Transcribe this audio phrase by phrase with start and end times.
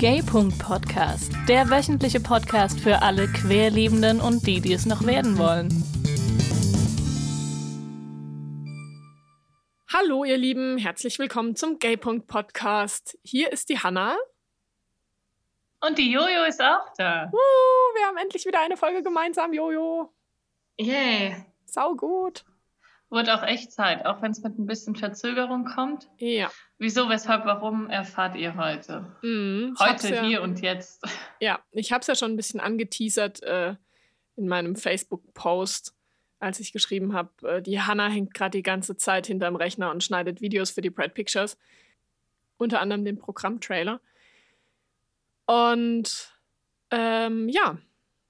[0.00, 5.68] Gay.Podcast, der wöchentliche Podcast für alle Querliebenden und die, die es noch werden wollen.
[9.92, 13.18] Hallo ihr Lieben, herzlich willkommen zum Gay.Podcast.
[13.22, 14.16] Hier ist die Hanna.
[15.86, 17.26] Und die Jojo ist auch da.
[17.26, 17.36] Uh,
[17.94, 20.14] wir haben endlich wieder eine Folge gemeinsam, Jojo.
[20.78, 21.44] Yay.
[21.66, 22.46] Sau gut.
[23.10, 26.08] Wird auch echt Zeit, auch wenn es mit ein bisschen Verzögerung kommt.
[26.18, 26.50] Ja.
[26.78, 29.04] Wieso, weshalb, warum erfahrt ihr heute?
[29.22, 31.02] Mhm, Heute, ja, hier und jetzt.
[31.40, 33.74] Ja, ich habe es ja schon ein bisschen angeteasert äh,
[34.36, 35.94] in meinem Facebook-Post,
[36.38, 40.04] als ich geschrieben habe, äh, die Hanna hängt gerade die ganze Zeit hinterm Rechner und
[40.04, 41.58] schneidet Videos für die Pride Pictures.
[42.58, 44.00] Unter anderem den Programmtrailer.
[45.46, 46.38] Und
[46.90, 47.78] ähm, ja,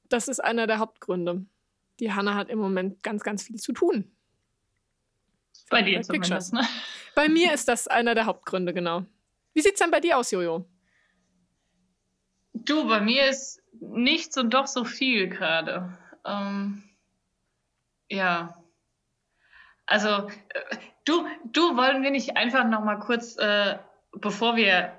[0.09, 1.45] das ist einer der Hauptgründe.
[1.99, 4.11] Die Hanna hat im Moment ganz, ganz viel zu tun.
[5.71, 6.67] Bei dir zumindest, ne?
[7.15, 9.05] Bei mir ist das einer der Hauptgründe, genau.
[9.55, 10.65] Wie sieht's denn bei dir aus, Jojo?
[12.53, 15.97] Du, bei mir ist nichts und doch so viel gerade.
[16.27, 16.83] Ähm,
[18.09, 18.55] ja.
[19.87, 23.79] Also, äh, du, du wollen wir nicht einfach noch mal kurz, äh,
[24.13, 24.93] bevor wir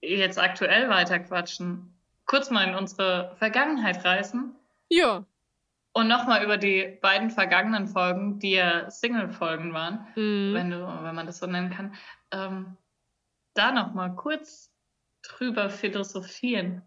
[0.00, 1.92] jetzt aktuell weiterquatschen,
[2.26, 4.54] kurz mal in unsere Vergangenheit reisen
[4.88, 5.24] Ja.
[5.92, 10.54] Und noch mal über die beiden vergangenen Folgen, die ja Single-Folgen waren, Mhm.
[10.54, 11.94] wenn, du, wenn man das so nennen kann,
[12.30, 12.76] ähm,
[13.54, 14.72] da noch mal kurz
[15.22, 16.82] drüber philosophieren.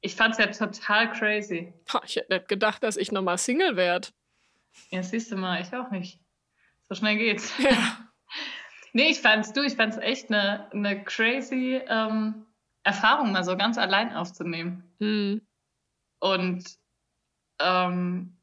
[0.00, 1.72] Ich fand's ja total crazy.
[1.92, 4.08] Ha, ich hätte nicht gedacht, dass ich nochmal Single werde.
[4.90, 6.20] Ja, siehst du mal, ich auch nicht.
[6.88, 7.52] So schnell geht's.
[7.58, 7.70] Ja.
[8.92, 12.46] Nee, ich fand's du, ich fand's echt eine, eine crazy ähm,
[12.82, 14.90] Erfahrung, mal so ganz allein aufzunehmen.
[15.00, 15.42] Mhm.
[16.18, 16.64] Und
[17.60, 18.35] ähm,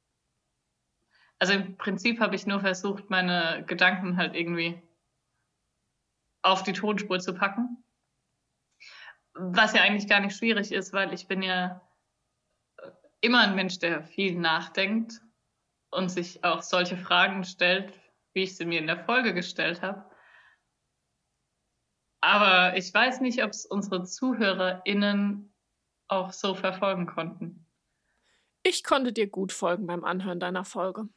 [1.43, 4.81] also im Prinzip habe ich nur versucht, meine Gedanken halt irgendwie
[6.41, 7.83] auf die Tonspur zu packen.
[9.33, 11.81] Was ja eigentlich gar nicht schwierig ist, weil ich bin ja
[13.19, 15.19] immer ein Mensch, der viel nachdenkt
[15.91, 17.93] und sich auch solche Fragen stellt,
[18.31, 20.09] wie ich sie mir in der Folge gestellt habe.
[22.21, 25.53] Aber ich weiß nicht, ob es unsere ZuhörerInnen
[26.07, 27.67] auch so verfolgen konnten.
[28.65, 31.09] Ich konnte dir gut folgen beim Anhören deiner Folge.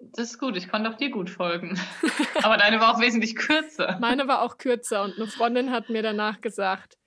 [0.00, 1.78] Das ist gut, ich konnte auch dir gut folgen.
[2.42, 3.98] Aber deine war auch wesentlich kürzer.
[4.00, 6.98] Meine war auch kürzer und eine Freundin hat mir danach gesagt: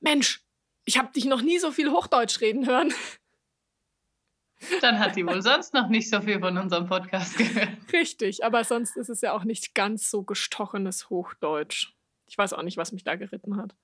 [0.00, 0.42] Mensch,
[0.84, 2.94] ich habe dich noch nie so viel Hochdeutsch reden hören.
[4.80, 7.68] Dann hat die wohl sonst noch nicht so viel von unserem Podcast gehört.
[7.92, 11.92] Richtig, aber sonst ist es ja auch nicht ganz so gestochenes Hochdeutsch.
[12.26, 13.76] Ich weiß auch nicht, was mich da geritten hat.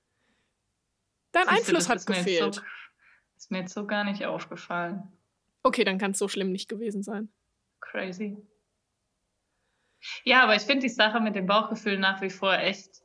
[1.33, 2.55] Dein Siehst du, Einfluss das hat gefehlt.
[2.55, 2.63] So,
[3.37, 5.13] ist mir jetzt so gar nicht aufgefallen.
[5.63, 7.31] Okay, dann kann es so schlimm nicht gewesen sein.
[7.81, 8.39] Crazy.
[10.25, 13.03] Ja, aber ich finde die Sache mit dem Bauchgefühl nach wie vor echt.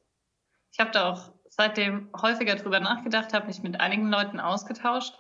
[0.72, 5.13] Ich habe da auch seitdem häufiger drüber nachgedacht, habe mich mit einigen Leuten ausgetauscht.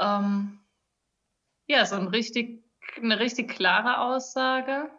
[0.00, 0.60] Ähm,
[1.66, 2.64] ja, so ein richtig,
[2.96, 4.90] eine richtig klare Aussage.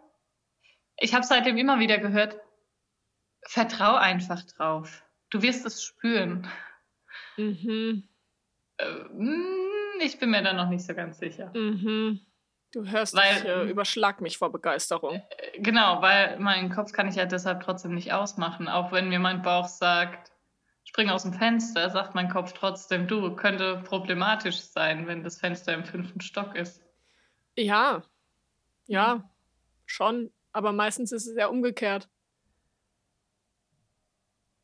[0.97, 2.39] Ich habe seitdem immer wieder gehört,
[3.47, 5.03] vertrau einfach drauf.
[5.29, 6.47] Du wirst es spüren.
[7.37, 8.07] Mhm,
[8.77, 11.51] Äh, mm, ich bin mir da noch nicht so ganz sicher.
[11.53, 12.19] mhm.
[12.73, 15.15] Du hörst, Weil- ich äh, überschlag mich vor Begeisterung.
[15.15, 18.67] Äh, Genau, weil meinen Kopf kann ich ja deshalb trotzdem nicht ausmachen.
[18.67, 20.31] Auch wenn mir mein Bauch sagt,
[20.83, 25.73] spring aus dem Fenster, sagt mein Kopf trotzdem, du, könnte problematisch sein, wenn das Fenster
[25.75, 26.81] im fünften Stock ist.
[27.55, 28.01] Ja,
[28.87, 29.29] ja,
[29.85, 30.33] schon.
[30.51, 32.09] Aber meistens ist es ja umgekehrt.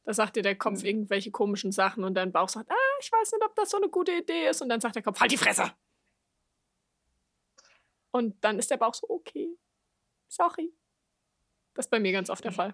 [0.06, 3.32] Da sagt dir der Kopf irgendwelche komischen Sachen und dein Bauch sagt, ah, ich weiß
[3.34, 4.64] nicht, ob das so eine gute Idee ist.
[4.64, 5.72] Und dann sagt der Kopf, halt die Fresse.
[8.12, 9.58] Und dann ist der Bauch so, okay,
[10.28, 10.74] sorry.
[11.74, 12.74] Das ist bei mir ganz oft der Fall.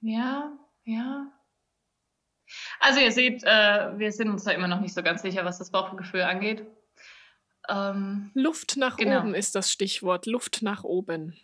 [0.00, 1.30] Ja, ja.
[2.80, 5.58] Also ihr seht, äh, wir sind uns da immer noch nicht so ganz sicher, was
[5.58, 6.66] das Bauchgefühl angeht.
[7.68, 9.20] Ähm, Luft nach Genau.
[9.20, 10.26] oben ist das Stichwort.
[10.26, 11.36] Luft nach oben.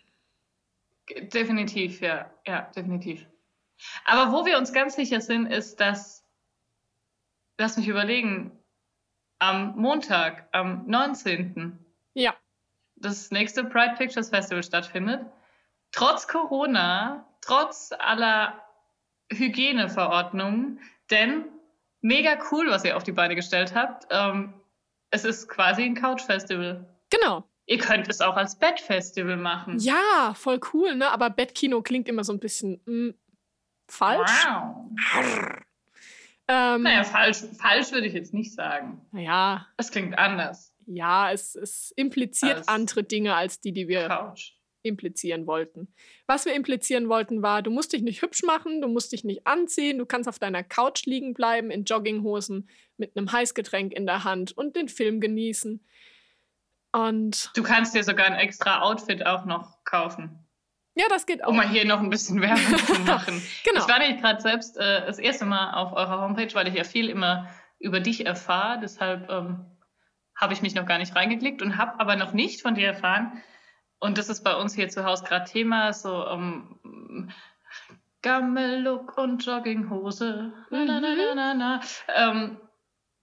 [1.09, 3.25] Definitiv, ja, ja, definitiv.
[4.03, 6.25] Aber wo wir uns ganz sicher sind, ist, dass,
[7.57, 8.51] lass mich überlegen,
[9.39, 11.77] am Montag, am 19.
[12.15, 12.35] Ja,
[12.99, 15.25] das nächste Pride Pictures Festival stattfindet.
[15.91, 18.61] Trotz Corona, trotz aller
[19.31, 20.79] Hygieneverordnungen,
[21.11, 21.45] denn
[22.01, 24.07] mega cool, was ihr auf die Beine gestellt habt.
[24.09, 24.53] Ähm,
[25.09, 26.85] es ist quasi ein Couch-Festival.
[27.09, 27.43] genau.
[27.69, 29.77] Ihr könnt es auch als Bett-Festival machen.
[29.79, 31.11] Ja, voll cool, ne?
[31.11, 33.09] Aber Bettkino klingt immer so ein bisschen mm,
[33.89, 34.31] falsch.
[34.47, 34.87] Wow.
[36.47, 39.01] Ähm, Naja, falsch, falsch würde ich jetzt nicht sagen.
[39.11, 40.73] naja, Es klingt anders.
[40.87, 44.53] Ja, es, es impliziert Als- andere Dinge als die, die wir Couch.
[44.83, 45.93] implizieren wollten.
[46.27, 49.45] Was wir implizieren wollten war, du musst dich nicht hübsch machen, du musst dich nicht
[49.45, 54.23] anziehen, du kannst auf deiner Couch liegen bleiben in Jogginghosen mit einem Heißgetränk in der
[54.23, 55.85] Hand und den Film genießen.
[56.93, 60.39] Und du kannst dir sogar ein extra Outfit auch noch kaufen.
[60.95, 61.49] Ja, das geht auch.
[61.49, 63.41] Um mal hier noch ein bisschen Werbung zu machen.
[63.63, 63.81] genau.
[63.81, 66.83] Ich war nämlich gerade selbst äh, das erste Mal auf eurer Homepage, weil ich ja
[66.83, 68.79] viel immer über dich erfahre.
[68.81, 69.65] Deshalb ähm,
[70.37, 73.41] habe ich mich noch gar nicht reingeklickt und habe aber noch nicht von dir erfahren.
[73.99, 77.31] Und das ist bei uns hier zu Hause gerade Thema, so ähm,
[78.21, 80.53] Gammellook und Jogginghose.
[80.69, 80.85] Mhm.
[80.85, 81.01] Na,
[81.35, 81.81] na, na,
[82.15, 82.57] ähm,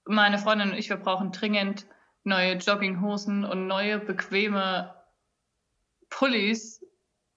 [0.04, 1.86] meine Freundin und ich, wir brauchen dringend
[2.24, 4.94] neue Jogginghosen und neue bequeme
[6.10, 6.84] Pullis,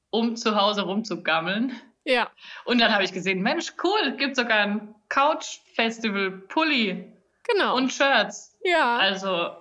[0.09, 1.79] um zu Hause rumzugammeln.
[2.03, 2.31] Ja.
[2.65, 7.12] Und dann habe ich gesehen, Mensch, cool, gibt sogar ein Couch-Festival-Pulli.
[7.44, 7.75] Genau.
[7.75, 8.57] Und Shirts.
[8.63, 8.97] Ja.
[8.97, 9.56] Also.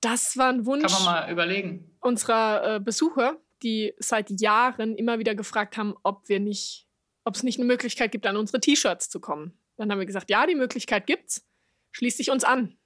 [0.00, 0.92] Das war ein Wunsch.
[0.92, 1.96] Kann man mal überlegen.
[2.00, 6.86] Unserer äh, Besucher, die seit Jahren immer wieder gefragt haben, ob wir nicht,
[7.24, 9.58] ob es nicht eine Möglichkeit gibt, an unsere T-Shirts zu kommen.
[9.76, 11.46] Dann haben wir gesagt, ja, die Möglichkeit gibt's.
[11.92, 12.78] Schließ dich uns an.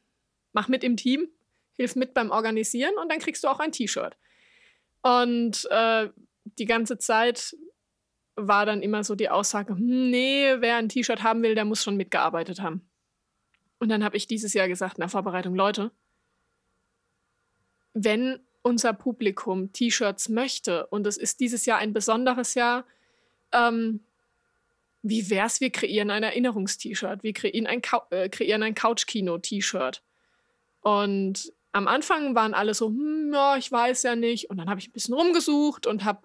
[0.53, 1.29] Mach mit im Team,
[1.73, 4.17] hilf mit beim Organisieren und dann kriegst du auch ein T-Shirt.
[5.03, 6.09] Und äh,
[6.45, 7.57] die ganze Zeit
[8.37, 11.83] war dann immer so die Aussage, hm, nee, wer ein T-Shirt haben will, der muss
[11.83, 12.89] schon mitgearbeitet haben.
[13.79, 15.91] Und dann habe ich dieses Jahr gesagt in der Vorbereitung, Leute,
[17.95, 22.85] wenn unser Publikum T-Shirts möchte und es ist dieses Jahr ein besonderes Jahr,
[23.53, 24.01] ähm,
[25.03, 30.03] wie wär's, wir kreieren ein Erinnerungst-T-Shirt, wir kreieren ein, äh, ein Couch-Kino-T-Shirt.
[30.81, 34.49] Und am Anfang waren alle so, hm, ja, ich weiß ja nicht.
[34.51, 36.21] Und dann habe ich ein bisschen rumgesucht und habe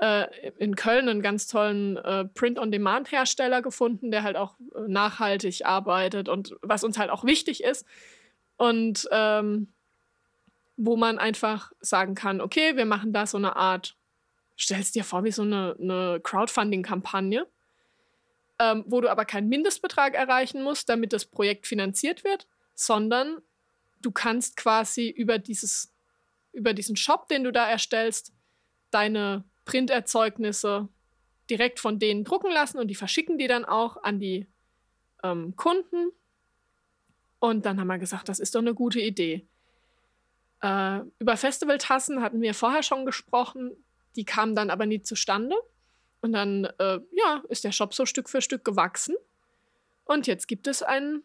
[0.00, 0.26] äh,
[0.58, 6.56] in Köln einen ganz tollen äh, Print-on-Demand-Hersteller gefunden, der halt auch äh, nachhaltig arbeitet und
[6.62, 7.86] was uns halt auch wichtig ist.
[8.56, 9.68] Und ähm,
[10.82, 13.96] wo man einfach sagen kann, okay, wir machen da so eine Art,
[14.58, 17.46] stellst dir vor, wie so eine, eine Crowdfunding-Kampagne,
[18.58, 23.42] ähm, wo du aber keinen Mindestbetrag erreichen musst, damit das Projekt finanziert wird, sondern
[24.00, 25.92] du kannst quasi über dieses,
[26.52, 28.32] über diesen Shop, den du da erstellst,
[28.90, 30.88] deine Printerzeugnisse
[31.50, 34.46] direkt von denen drucken lassen und die verschicken die dann auch an die
[35.22, 36.10] ähm, Kunden.
[37.38, 39.46] Und dann haben wir gesagt, das ist doch eine gute Idee.
[40.62, 43.72] Äh, über Festivaltassen hatten wir vorher schon gesprochen,
[44.16, 45.56] die kamen dann aber nie zustande.
[46.20, 49.16] Und dann, äh, ja, ist der Shop so Stück für Stück gewachsen.
[50.04, 51.24] Und jetzt gibt es einen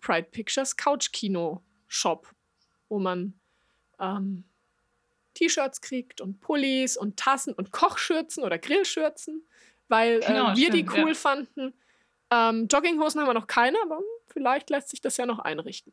[0.00, 2.28] Pride Pictures Couch Kino Shop,
[2.88, 3.34] wo man
[3.98, 4.44] ähm,
[5.34, 9.46] T-Shirts kriegt und Pullis und Tassen und Kochschürzen oder Grillschürzen,
[9.88, 11.14] weil äh, genau, wir stimmt, die cool ja.
[11.14, 11.74] fanden.
[12.30, 15.92] Ähm, Jogginghosen haben wir noch keine, aber vielleicht lässt sich das ja noch einrichten.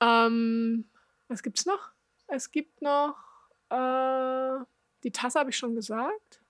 [0.00, 0.88] Ähm,
[1.32, 1.90] was gibt's noch?
[2.28, 3.16] Es gibt noch
[3.70, 4.64] äh,
[5.02, 6.40] die Tasse, habe ich schon gesagt.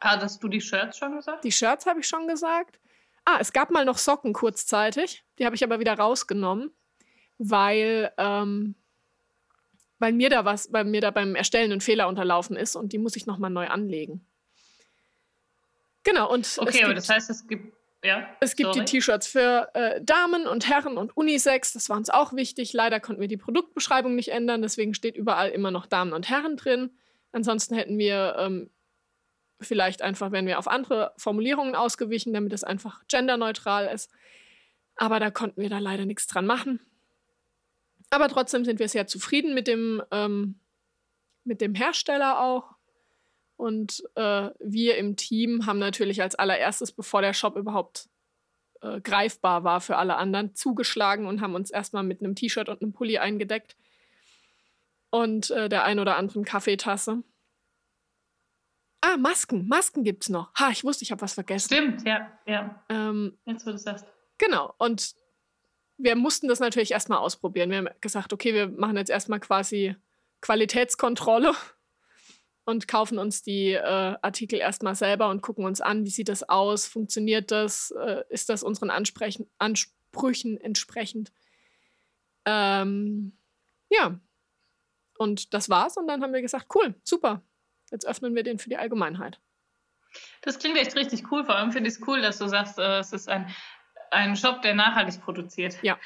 [0.00, 1.44] Hattest du die Shirts schon gesagt?
[1.44, 2.78] Die Shirts habe ich schon gesagt.
[3.24, 5.24] Ah, es gab mal noch Socken kurzzeitig.
[5.38, 6.72] Die habe ich aber wieder rausgenommen,
[7.38, 8.74] weil ähm,
[9.98, 12.98] weil mir da was, weil mir da beim Erstellen ein Fehler unterlaufen ist und die
[12.98, 14.24] muss ich nochmal neu anlegen.
[16.04, 16.58] Genau, und.
[16.58, 17.76] Okay, aber das heißt, es gibt.
[18.04, 18.84] Ja, es gibt sorry.
[18.84, 21.72] die T-Shirts für äh, Damen und Herren und Unisex.
[21.72, 22.72] Das war uns auch wichtig.
[22.72, 24.62] Leider konnten wir die Produktbeschreibung nicht ändern.
[24.62, 26.90] Deswegen steht überall immer noch Damen und Herren drin.
[27.32, 28.70] Ansonsten hätten wir ähm,
[29.60, 34.10] vielleicht einfach, wenn wir auf andere Formulierungen ausgewichen, damit es einfach genderneutral ist.
[34.94, 36.80] Aber da konnten wir da leider nichts dran machen.
[38.10, 40.60] Aber trotzdem sind wir sehr zufrieden mit dem, ähm,
[41.44, 42.77] mit dem Hersteller auch.
[43.58, 48.08] Und äh, wir im Team haben natürlich als allererstes, bevor der Shop überhaupt
[48.82, 52.80] äh, greifbar war für alle anderen, zugeschlagen und haben uns erstmal mit einem T-Shirt und
[52.80, 53.76] einem Pulli eingedeckt.
[55.10, 57.24] Und äh, der ein oder anderen Kaffeetasse.
[59.00, 59.66] Ah, Masken.
[59.66, 60.54] Masken gibt's noch.
[60.54, 61.74] Ha, ich wusste, ich habe was vergessen.
[61.74, 62.84] Stimmt, ja, ja.
[62.88, 64.06] Ähm, Jetzt, wo du sagst.
[64.38, 64.72] Genau.
[64.78, 65.16] Und
[65.96, 67.70] wir mussten das natürlich erstmal ausprobieren.
[67.70, 69.96] Wir haben gesagt, okay, wir machen jetzt erstmal quasi
[70.42, 71.54] Qualitätskontrolle
[72.68, 73.82] und kaufen uns die äh,
[74.20, 78.50] Artikel erstmal selber und gucken uns an, wie sieht das aus, funktioniert das, äh, ist
[78.50, 81.32] das unseren Ansprechen, Ansprüchen entsprechend.
[82.44, 83.38] Ähm,
[83.88, 84.20] ja,
[85.16, 85.96] und das war's.
[85.96, 87.42] Und dann haben wir gesagt, cool, super,
[87.90, 89.40] jetzt öffnen wir den für die Allgemeinheit.
[90.42, 91.46] Das klingt echt richtig cool.
[91.46, 93.50] Vor allem finde ich es cool, dass du sagst, äh, es ist ein
[94.10, 95.78] ein Shop, der nachhaltig produziert.
[95.82, 95.98] Ja.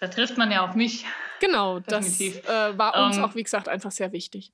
[0.00, 1.04] Da trifft man ja auf mich.
[1.40, 2.42] Genau, Definitiv.
[2.42, 4.52] das äh, war uns um, ähm, auch, wie gesagt, einfach sehr wichtig.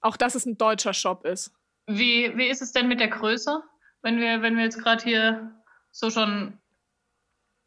[0.00, 1.52] Auch, dass es ein deutscher Shop ist.
[1.86, 3.62] Wie, wie ist es denn mit der Größe?
[4.02, 5.52] Wenn wir, wenn wir jetzt gerade hier
[5.90, 6.58] so schon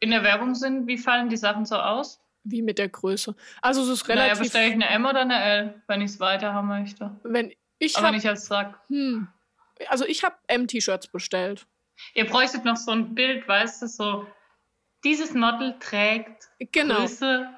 [0.00, 2.20] in der Werbung sind, wie fallen die Sachen so aus?
[2.44, 3.36] Wie mit der Größe.
[3.60, 4.40] Also es ist Naja, relativ.
[4.44, 7.14] bestelle ich eine M oder eine L, wenn ich es weiter haben möchte.
[7.22, 8.78] wenn ich Aber hab, nicht als Sack.
[8.88, 9.28] hm,
[9.88, 11.66] also ich habe M-T-Shirts bestellt.
[12.14, 14.26] Ihr bräuchtet noch so ein Bild, weißt du, so
[15.04, 16.96] dieses Model trägt Genau.
[17.00, 17.48] Größe.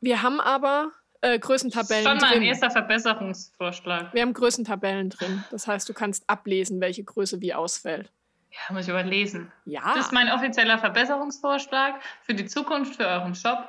[0.00, 2.42] Wir haben aber äh, Größentabellen Schon mal ein drin.
[2.42, 4.12] erster Verbesserungsvorschlag.
[4.14, 5.44] Wir haben Größentabellen drin.
[5.50, 8.10] Das heißt, du kannst ablesen, welche Größe wie ausfällt.
[8.50, 9.52] Ja, muss ich überlesen.
[9.64, 9.94] Ja.
[9.94, 13.68] Das ist mein offizieller Verbesserungsvorschlag für die Zukunft, für euren Shop.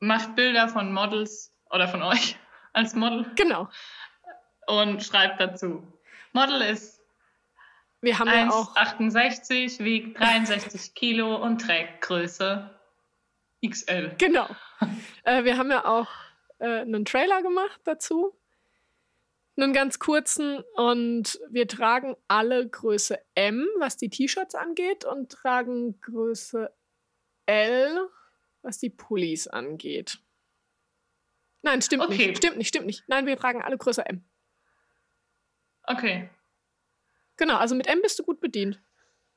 [0.00, 2.36] Macht Bilder von Models oder von euch
[2.72, 3.68] als Model genau.
[4.66, 5.86] und schreibt dazu.
[6.32, 7.00] Model ist
[8.00, 12.70] Wir haben ja auch 1,68, wiegt 63 Kilo und trägt Größe
[13.66, 14.14] XL.
[14.18, 14.48] Genau.
[15.24, 16.08] äh, wir haben ja auch
[16.58, 18.36] äh, einen Trailer gemacht dazu.
[19.56, 20.64] Einen ganz kurzen.
[20.74, 26.72] Und wir tragen alle Größe M, was die T-Shirts angeht, und tragen Größe
[27.46, 28.08] L,
[28.62, 30.18] was die Pullis angeht.
[31.62, 32.28] Nein, stimmt Okay.
[32.28, 32.38] nicht.
[32.38, 33.04] Stimmt nicht, stimmt nicht.
[33.08, 34.24] Nein, wir tragen alle Größe M.
[35.84, 36.28] Okay.
[37.36, 38.80] Genau, also mit M bist du gut bedient.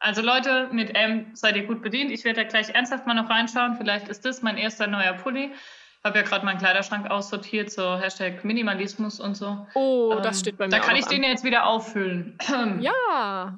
[0.05, 2.11] Also Leute, mit M seid ihr gut bedient.
[2.11, 3.75] Ich werde da gleich ernsthaft mal noch reinschauen.
[3.75, 5.45] Vielleicht ist das mein erster neuer Pulli.
[5.51, 9.65] Ich habe ja gerade meinen Kleiderschrank aussortiert, so Hashtag Minimalismus und so.
[9.73, 11.31] Oh, das Ähm, steht bei mir Da kann ich den an.
[11.31, 12.37] jetzt wieder auffüllen.
[12.81, 13.57] Ja.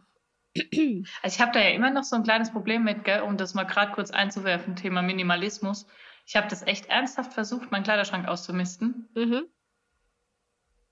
[0.55, 3.53] Also ich habe da ja immer noch so ein kleines Problem mit, gell, um das
[3.53, 5.85] mal gerade kurz einzuwerfen, Thema Minimalismus.
[6.25, 9.07] Ich habe das echt ernsthaft versucht, meinen Kleiderschrank auszumisten.
[9.15, 9.43] Mhm.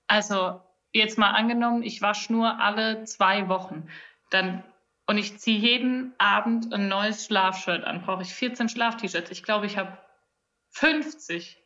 [0.06, 0.60] Also
[0.92, 3.88] jetzt mal angenommen, ich wasche nur alle zwei Wochen.
[4.30, 4.62] Dann,
[5.06, 8.02] und ich ziehe jeden Abend ein neues Schlafshirt an.
[8.02, 9.30] Brauche ich 14 Schlaf-T-Shirts.
[9.30, 9.96] Ich glaube, ich habe
[10.70, 11.56] 50.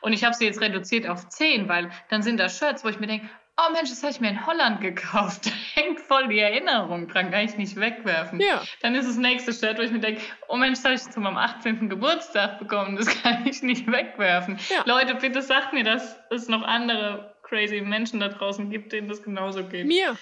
[0.00, 2.98] Und ich habe sie jetzt reduziert auf 10, weil dann sind da Shirts, wo ich
[2.98, 5.46] mir denke, oh Mensch, das habe ich mir in Holland gekauft.
[5.74, 8.40] Da hängt voll die Erinnerung dran, kann ich nicht wegwerfen.
[8.40, 8.62] Ja.
[8.82, 11.20] Dann ist das nächste Shirt, wo ich mir denke, oh Mensch, das habe ich zu
[11.20, 11.88] meinem 18.
[11.88, 14.58] Geburtstag bekommen, das kann ich nicht wegwerfen.
[14.68, 14.82] Ja.
[14.84, 19.22] Leute, bitte sagt mir, dass es noch andere crazy Menschen da draußen gibt, denen das
[19.22, 19.86] genauso geht.
[19.86, 20.18] Mir.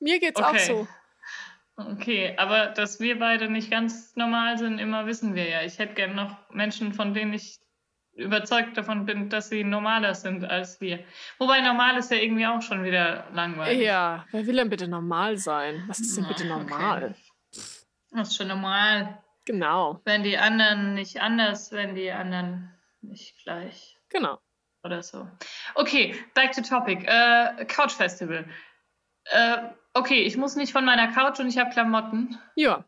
[0.00, 0.58] Mir geht's auch Okay.
[0.60, 0.88] so.
[1.76, 5.62] Okay, aber dass wir beide nicht ganz normal sind, immer wissen wir ja.
[5.62, 7.58] Ich hätte gern noch Menschen, von denen ich
[8.12, 11.00] überzeugt davon bin, dass sie normaler sind als wir.
[11.38, 13.80] Wobei normal ist ja irgendwie auch schon wieder langweilig.
[13.82, 15.82] Ja, wer will denn bitte normal sein?
[15.88, 16.64] Was ist denn bitte Ah, okay.
[16.70, 17.14] normal?
[18.12, 19.18] Das ist schon normal.
[19.46, 22.70] Genau, Wenn die anderen nicht anders, wenn die anderen
[23.02, 23.98] nicht gleich.
[24.08, 24.38] genau.
[24.84, 25.28] oder so.
[25.74, 27.04] Okay, back to topic.
[27.06, 28.46] Äh, Couch Festival.
[29.24, 29.58] Äh,
[29.94, 32.38] okay, ich muss nicht von meiner Couch und ich habe Klamotten.
[32.56, 32.84] Ja.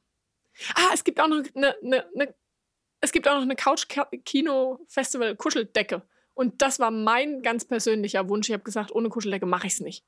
[0.75, 2.35] Ah, es gibt auch noch eine, eine, eine
[3.01, 6.03] es gibt auch noch eine Couch-Kino-Festival-Kuscheldecke.
[6.35, 8.49] Und das war mein ganz persönlicher Wunsch.
[8.49, 10.05] Ich habe gesagt, ohne Kuscheldecke mache ich es nicht.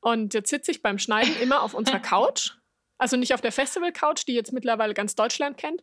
[0.00, 2.52] Und jetzt sitze ich beim Schneiden immer auf unserer Couch.
[2.98, 5.82] Also nicht auf der Festival-Couch, die jetzt mittlerweile ganz Deutschland kennt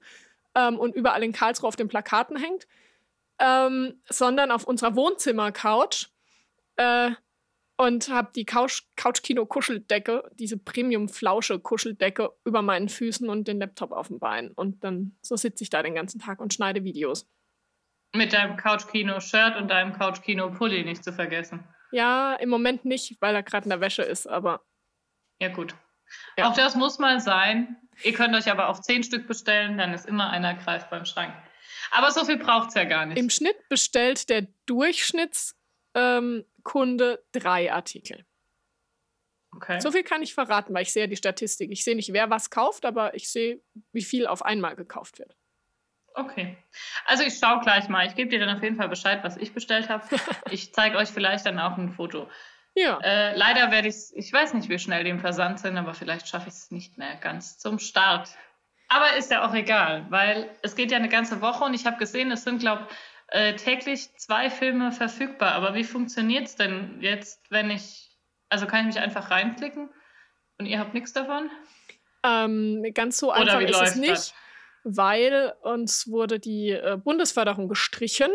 [0.55, 2.67] ähm, und überall in Karlsruhe auf den Plakaten hängt,
[3.39, 6.07] ähm, sondern auf unserer Wohnzimmer-Couch.
[6.77, 7.11] Äh,
[7.77, 14.19] und habe die Couch- Couch-Kino-Kuscheldecke, diese Premium-Flausche-Kuscheldecke über meinen Füßen und den Laptop auf dem
[14.19, 14.51] Bein.
[14.51, 17.27] Und dann so sitze ich da den ganzen Tag und schneide Videos.
[18.15, 21.63] Mit deinem Couch-Kino-Shirt und deinem Couch-Kino-Pulli nicht zu vergessen.
[21.91, 24.63] Ja, im Moment nicht, weil er gerade in der Wäsche ist, aber
[25.41, 25.75] Ja, gut.
[26.37, 26.49] Ja.
[26.49, 27.75] Auch das muss mal sein.
[28.03, 31.33] Ihr könnt euch aber auch zehn Stück bestellen, dann ist immer einer greif beim Schrank.
[31.91, 33.17] Aber so viel braucht es ja gar nicht.
[33.17, 35.57] im Schnitt bestellt der Durchschnittskunde
[35.95, 38.25] ähm, Kunde drei Artikel.
[39.55, 39.79] okay.
[39.79, 41.71] So viel kann ich verraten, weil ich sehe die Statistik.
[41.71, 45.35] Ich sehe nicht, wer was kauft, aber ich sehe, wie viel auf einmal gekauft wird.
[46.15, 46.57] Okay.
[47.05, 48.05] Also ich schaue gleich mal.
[48.05, 50.03] Ich gebe dir dann auf jeden Fall Bescheid, was ich bestellt habe.
[50.51, 52.29] ich zeige euch vielleicht dann auch ein Foto.
[52.75, 55.77] Ja, Äh, leider werde ich es, ich weiß nicht, wie schnell die im Versand sind,
[55.77, 58.29] aber vielleicht schaffe ich es nicht mehr ganz zum Start.
[58.89, 61.97] Aber ist ja auch egal, weil es geht ja eine ganze Woche und ich habe
[61.97, 62.87] gesehen, es sind, glaube
[63.33, 65.53] äh, täglich zwei Filme verfügbar.
[65.53, 68.09] Aber wie funktioniert es denn jetzt, wenn ich,
[68.49, 69.89] also kann ich mich einfach reinklicken
[70.57, 71.49] und ihr habt nichts davon?
[72.23, 74.11] ähm, ganz so einfach ist es nicht.
[74.11, 74.33] das?
[74.83, 78.31] weil uns wurde die äh, Bundesförderung gestrichen,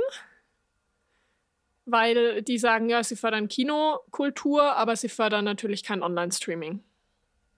[1.85, 6.83] weil die sagen, ja, sie fördern Kinokultur, aber sie fördern natürlich kein Online-Streaming.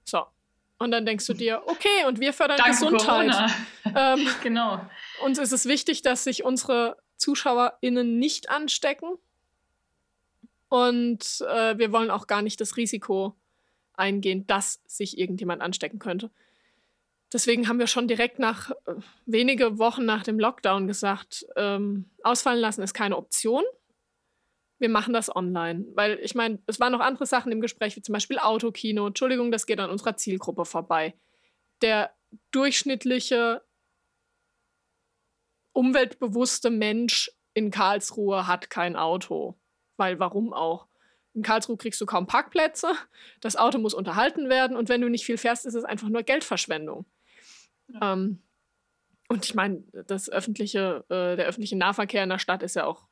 [0.04, 0.24] So.
[0.78, 3.50] Und dann denkst du dir, okay, und wir fördern Danke Gesundheit.
[3.94, 4.80] Ähm, genau.
[5.24, 9.16] uns ist es wichtig, dass sich unsere ZuschauerInnen nicht anstecken.
[10.68, 13.36] Und äh, wir wollen auch gar nicht das Risiko
[13.94, 16.30] eingehen, dass sich irgendjemand anstecken könnte.
[17.32, 18.94] Deswegen haben wir schon direkt nach äh,
[19.26, 23.62] wenige Wochen nach dem Lockdown gesagt, ähm, ausfallen lassen ist keine Option.
[24.78, 25.84] Wir machen das online.
[25.94, 29.06] Weil ich meine, es waren noch andere Sachen im Gespräch, wie zum Beispiel Autokino.
[29.06, 31.14] Entschuldigung, das geht an unserer Zielgruppe vorbei.
[31.82, 32.12] Der
[32.50, 33.62] durchschnittliche
[35.72, 39.58] umweltbewusste Mensch in Karlsruhe hat kein Auto.
[39.96, 40.88] Weil warum auch?
[41.34, 42.92] In Karlsruhe kriegst du kaum Parkplätze,
[43.40, 46.24] das Auto muss unterhalten werden und wenn du nicht viel fährst, ist es einfach nur
[46.24, 47.06] Geldverschwendung.
[47.88, 48.14] Ja.
[48.14, 48.42] Ähm,
[49.28, 53.06] und ich meine, das öffentliche, äh, der öffentliche Nahverkehr in der Stadt ist ja auch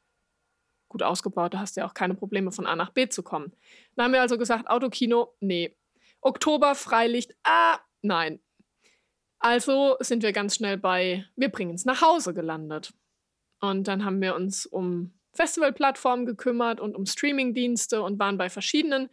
[0.88, 3.53] gut ausgebaut, da hast du ja auch keine Probleme von A nach B zu kommen.
[3.95, 5.77] Dann haben wir also gesagt, Autokino, nee.
[6.21, 8.41] Oktober, Freilicht, ah, nein.
[9.38, 12.92] Also sind wir ganz schnell bei, wir bringen es nach Hause gelandet.
[13.61, 19.09] Und dann haben wir uns um Festivalplattformen gekümmert und um Streamingdienste und waren bei verschiedenen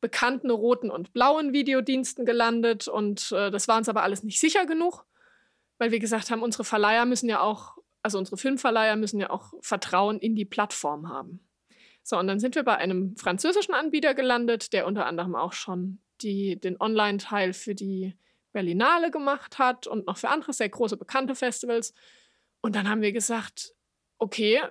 [0.00, 2.88] bekannten roten und blauen Videodiensten gelandet.
[2.88, 5.04] Und äh, das war uns aber alles nicht sicher genug,
[5.78, 9.54] weil wir gesagt haben, unsere Verleiher müssen ja auch, also unsere Filmverleiher müssen ja auch
[9.60, 11.40] Vertrauen in die Plattform haben.
[12.02, 16.00] So, und dann sind wir bei einem französischen Anbieter gelandet, der unter anderem auch schon
[16.20, 18.14] die, den Online-Teil für die
[18.54, 21.92] Berlinale gemacht hat und noch für andere sehr große bekannte Festivals.
[22.62, 23.74] Und dann haben wir gesagt,
[24.16, 24.62] okay,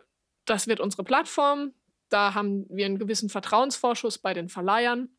[0.45, 1.73] das wird unsere Plattform.
[2.09, 5.09] Da haben wir einen gewissen Vertrauensvorschuss bei den Verleihern.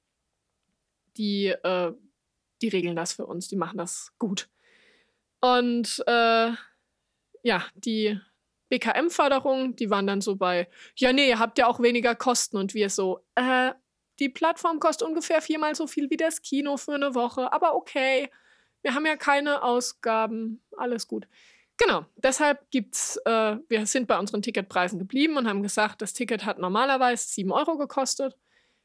[1.16, 1.92] Die, äh,
[2.62, 4.49] die regeln das für uns, die machen das gut.
[5.40, 6.52] Und äh,
[7.42, 8.18] ja, die
[8.71, 12.56] BKM-Förderung, die waren dann so bei, ja, nee, ihr habt ja auch weniger Kosten.
[12.56, 13.73] Und wir so, äh,
[14.18, 18.30] die Plattform kostet ungefähr viermal so viel wie das Kino für eine Woche, aber okay,
[18.84, 21.26] wir haben ja keine Ausgaben, alles gut.
[21.78, 26.44] Genau, deshalb gibt's, äh, wir sind bei unseren Ticketpreisen geblieben und haben gesagt, das Ticket
[26.44, 28.36] hat normalerweise 7 Euro gekostet.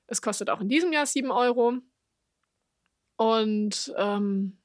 [0.07, 1.73] Es kostet auch in diesem Jahr 7 Euro.
[3.17, 4.57] Und ähm,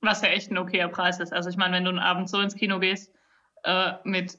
[0.00, 1.32] was ja echt ein okayer Preis ist.
[1.32, 3.14] Also ich meine, wenn du einen Abend so ins Kino gehst,
[3.62, 4.38] äh, mit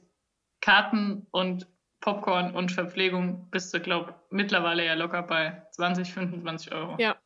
[0.60, 1.66] Karten und
[2.00, 6.96] Popcorn und Verpflegung bist du, glaube ich, mittlerweile ja locker bei 20, 25 Euro.
[6.98, 7.16] Ja,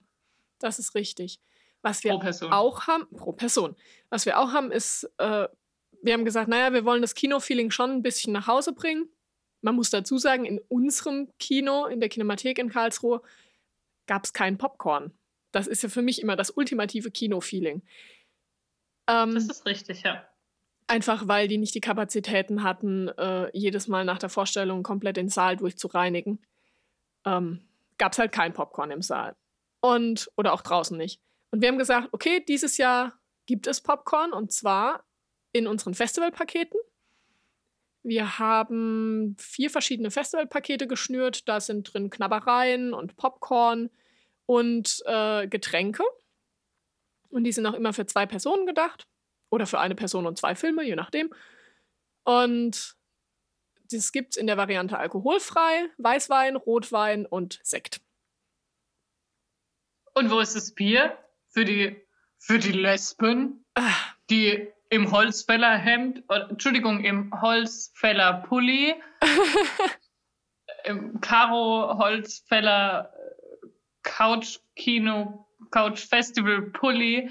[0.61, 1.41] das ist richtig.
[1.85, 3.77] Was wir auch haben, pro Person.
[4.09, 5.47] Was wir auch haben, ist, äh,
[6.03, 9.11] wir haben gesagt, naja, wir wollen das Kinofeeling schon ein bisschen nach Hause bringen.
[9.61, 13.21] Man muss dazu sagen, in unserem Kino, in der Kinemathek in Karlsruhe,
[14.07, 15.13] gab es kein Popcorn.
[15.53, 17.83] Das ist ja für mich immer das ultimative Kinofeeling.
[19.07, 20.27] Ähm, das ist richtig, ja.
[20.87, 25.29] Einfach weil die nicht die Kapazitäten hatten, äh, jedes Mal nach der Vorstellung komplett den
[25.29, 26.45] Saal durchzureinigen.
[27.27, 27.61] Ähm,
[27.99, 29.37] Gab es halt kein Popcorn im Saal.
[29.83, 31.21] Und, oder auch draußen nicht.
[31.55, 35.05] Und wir haben gesagt, okay, dieses Jahr gibt es Popcorn und zwar
[35.53, 36.81] in unseren Festivalpaketen.
[38.03, 41.49] Wir haben vier verschiedene Festivalpakete geschnürt.
[41.49, 43.91] Da sind drin Knabbereien und Popcorn
[44.47, 46.03] und äh, Getränke.
[47.29, 49.07] Und die sind auch immer für zwei Personen gedacht.
[49.49, 51.33] Oder für eine Person und zwei Filme, je nachdem.
[52.25, 52.97] Und
[53.93, 58.01] das gibt es in der Variante alkoholfrei, Weißwein, Rotwein und Sekt.
[60.15, 61.17] Und wo ist das Bier?
[61.55, 61.97] Für die,
[62.39, 64.15] für die Lesben, Ach.
[64.29, 68.95] die im Holzfällerhemd, Entschuldigung, im Holzfällerpulli,
[70.85, 73.13] im Karo Holzfäller
[74.03, 77.31] Couch Kino, Couch Festival Pulli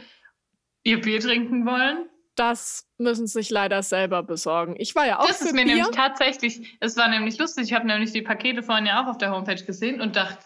[0.83, 2.09] ihr Bier trinken wollen?
[2.35, 4.75] Das müssen sie sich leider selber besorgen.
[4.79, 5.75] Ich war ja auch Das ist mir Bier.
[5.75, 9.17] nämlich tatsächlich, es war nämlich lustig, ich habe nämlich die Pakete vorhin ja auch auf
[9.17, 10.45] der Homepage gesehen und dachte,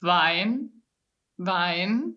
[0.00, 0.82] Wein,
[1.36, 2.16] Wein,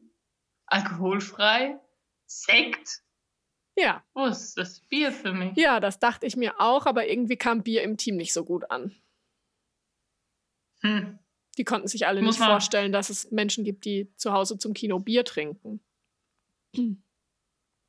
[0.71, 1.79] alkoholfrei,
[2.25, 3.01] Sekt.
[3.77, 4.03] Ja.
[4.13, 5.55] Wo ist das Bier für mich?
[5.57, 8.69] Ja, das dachte ich mir auch, aber irgendwie kam Bier im Team nicht so gut
[8.69, 8.95] an.
[10.81, 11.19] Hm.
[11.57, 14.73] Die konnten sich alle Muss nicht vorstellen, dass es Menschen gibt, die zu Hause zum
[14.73, 15.81] Kino Bier trinken.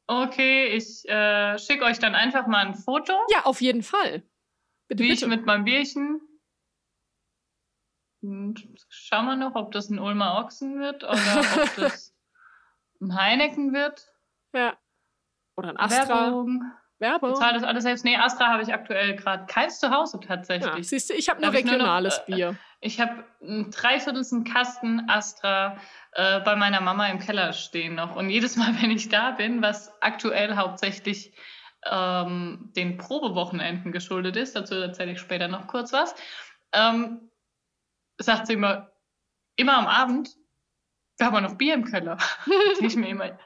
[0.09, 3.13] Okay, ich äh, schicke euch dann einfach mal ein Foto.
[3.31, 4.23] Ja, auf jeden Fall.
[4.89, 5.25] Bitte, wie bitte.
[5.25, 6.21] ich mit meinem Bierchen.
[8.21, 12.02] Und schauen wir noch, ob das ein Ulmer Ochsen wird oder ob das
[13.03, 14.07] ein Heineken wird.
[14.55, 14.77] Ja.
[15.57, 16.27] Oder ein Astra.
[16.27, 16.63] Werbung.
[16.99, 17.33] Werbung.
[17.33, 18.05] Bezahl das alles selbst.
[18.05, 20.75] Nee, Astra habe ich aktuell gerade keins zu Hause tatsächlich.
[20.75, 22.57] Ja, siehst du, ich habe nur regionales nur noch, Bier.
[22.81, 25.77] Ich habe ein Dreiviertelsten Kasten Astra
[26.13, 28.17] äh, bei meiner Mama im Keller stehen noch.
[28.17, 31.35] Und jedes Mal, wenn ich da bin, was aktuell hauptsächlich
[31.85, 36.15] ähm, den Probewochenenden geschuldet ist, dazu erzähle ich später noch kurz was,
[36.73, 37.31] ähm,
[38.19, 38.93] sagt sie immer,
[39.57, 40.31] immer am Abend,
[41.23, 42.19] wir haben noch Bier im Keller.
[42.81, 43.39] ich mir immer,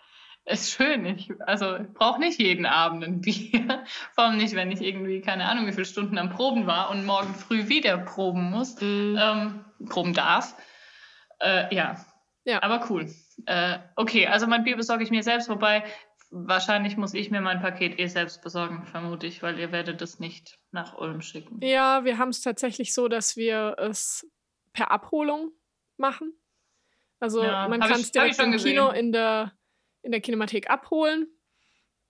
[0.47, 1.05] ist schön.
[1.05, 3.85] Ich, also ich brauche nicht jeden Abend ein Bier.
[4.15, 7.05] Vor allem nicht, wenn ich irgendwie, keine Ahnung, wie viele Stunden am Proben war und
[7.05, 9.19] morgen früh wieder proben muss, mhm.
[9.21, 10.57] ähm, proben darf.
[11.41, 11.97] Äh, ja.
[12.45, 13.12] ja, aber cool.
[13.45, 15.85] Äh, okay, also mein Bier besorge ich mir selbst, wobei
[16.31, 20.19] wahrscheinlich muss ich mir mein Paket eh selbst besorgen, vermute ich, weil ihr werdet es
[20.19, 21.61] nicht nach Ulm schicken.
[21.61, 24.27] Ja, wir haben es tatsächlich so, dass wir es
[24.73, 25.51] per Abholung
[25.99, 26.33] machen.
[27.20, 29.52] Also ja, man kann es direkt im Kino in der
[30.02, 31.26] in der Kinemathek abholen.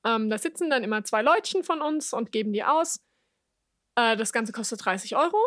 [0.05, 3.01] Ähm, da sitzen dann immer zwei Leutchen von uns und geben die aus.
[3.97, 5.39] Äh, das Ganze kostet 30 Euro.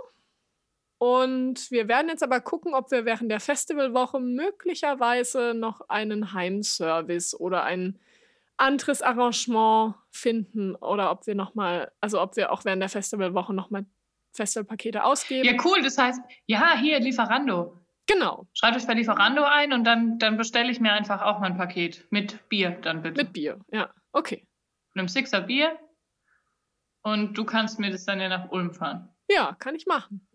[0.98, 7.40] Und wir werden jetzt aber gucken, ob wir während der Festivalwoche möglicherweise noch einen Heimservice
[7.40, 7.98] oder ein
[8.58, 13.54] anderes Arrangement finden oder ob wir noch mal, also ob wir auch während der Festivalwoche
[13.54, 13.86] noch mal
[14.34, 15.46] Festivalpakete ausgeben.
[15.46, 15.82] Ja, cool.
[15.82, 17.79] Das heißt, ja, hier Lieferando.
[18.12, 18.48] Genau.
[18.54, 21.58] Schreibt euch bei Lieferando ein und dann, dann bestelle ich mir einfach auch mal ein
[21.58, 23.22] Paket mit Bier dann bitte.
[23.24, 23.90] Mit Bier, ja.
[24.12, 24.48] Okay.
[24.94, 25.78] Mit einem Sixer Bier
[27.04, 29.10] und du kannst mir das dann ja nach Ulm fahren.
[29.30, 30.28] Ja, kann ich machen.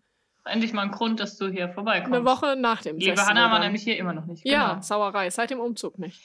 [0.45, 2.13] Endlich mal ein Grund, dass du hier vorbeikommst.
[2.15, 3.35] Eine Woche nach dem Liebe Festival.
[3.43, 4.45] Hanna war nämlich hier immer noch nicht.
[4.45, 4.81] Ja, Genau.
[4.81, 6.21] Sauerei, seit dem Umzug nicht.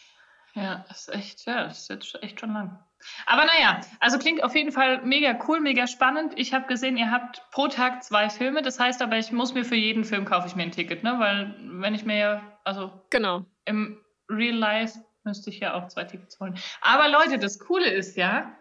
[0.55, 2.79] Ja, das ist echt, ja, das ist jetzt echt schon lang.
[3.27, 6.33] Aber naja, also klingt auf jeden Fall mega cool, mega spannend.
[6.37, 8.63] Ich habe gesehen, ihr habt pro Tag zwei Filme.
[8.63, 11.17] Das heißt aber, ich muss mir für jeden Film kaufe ich mir ein Ticket, ne?
[11.19, 13.45] Weil wenn ich mir ja, also Genau.
[13.65, 16.59] im Real Life müsste ich ja auch zwei Tickets holen.
[16.81, 18.55] Aber Leute, das Coole ist ja,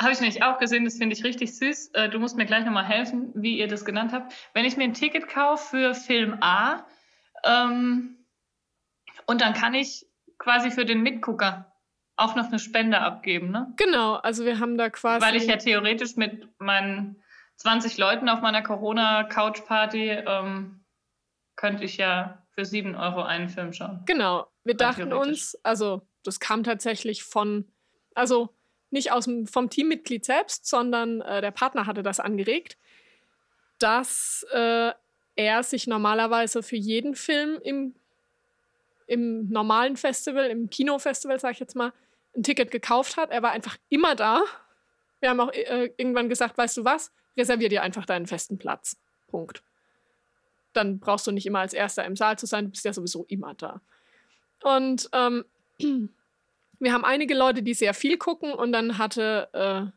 [0.00, 1.90] habe ich nämlich auch gesehen, das finde ich richtig süß.
[1.94, 4.34] Äh, Du musst mir gleich nochmal helfen, wie ihr das genannt habt.
[4.52, 6.84] Wenn ich mir ein Ticket kaufe für Film A,
[7.44, 8.12] ähm,
[9.26, 10.06] und dann kann ich
[10.38, 11.72] quasi für den Mitgucker
[12.16, 13.72] auch noch eine Spende abgeben, ne?
[13.76, 15.24] Genau, also wir haben da quasi.
[15.24, 17.22] Weil ich ja theoretisch mit meinen
[17.56, 20.80] 20 Leuten auf meiner Corona-Couch-Party ähm,
[21.56, 24.02] könnte ich ja für 7 Euro einen Film schauen.
[24.06, 27.70] Genau, wir Rein dachten uns, also das kam tatsächlich von,
[28.14, 28.54] also
[28.90, 32.78] nicht aus dem, vom Teammitglied selbst, sondern äh, der Partner hatte das angeregt,
[33.78, 34.92] dass äh,
[35.34, 37.94] er sich normalerweise für jeden Film im,
[39.06, 41.92] im normalen Festival, im Kinofestival, sag ich jetzt mal,
[42.36, 43.30] ein Ticket gekauft hat.
[43.30, 44.42] Er war einfach immer da.
[45.20, 48.96] Wir haben auch äh, irgendwann gesagt, weißt du was, reservier dir einfach deinen festen Platz.
[49.28, 49.62] Punkt.
[50.72, 53.24] Dann brauchst du nicht immer als Erster im Saal zu sein, du bist ja sowieso
[53.28, 53.80] immer da.
[54.62, 55.44] Und ähm,
[56.78, 59.90] wir haben einige Leute, die sehr viel gucken und dann hatte, äh,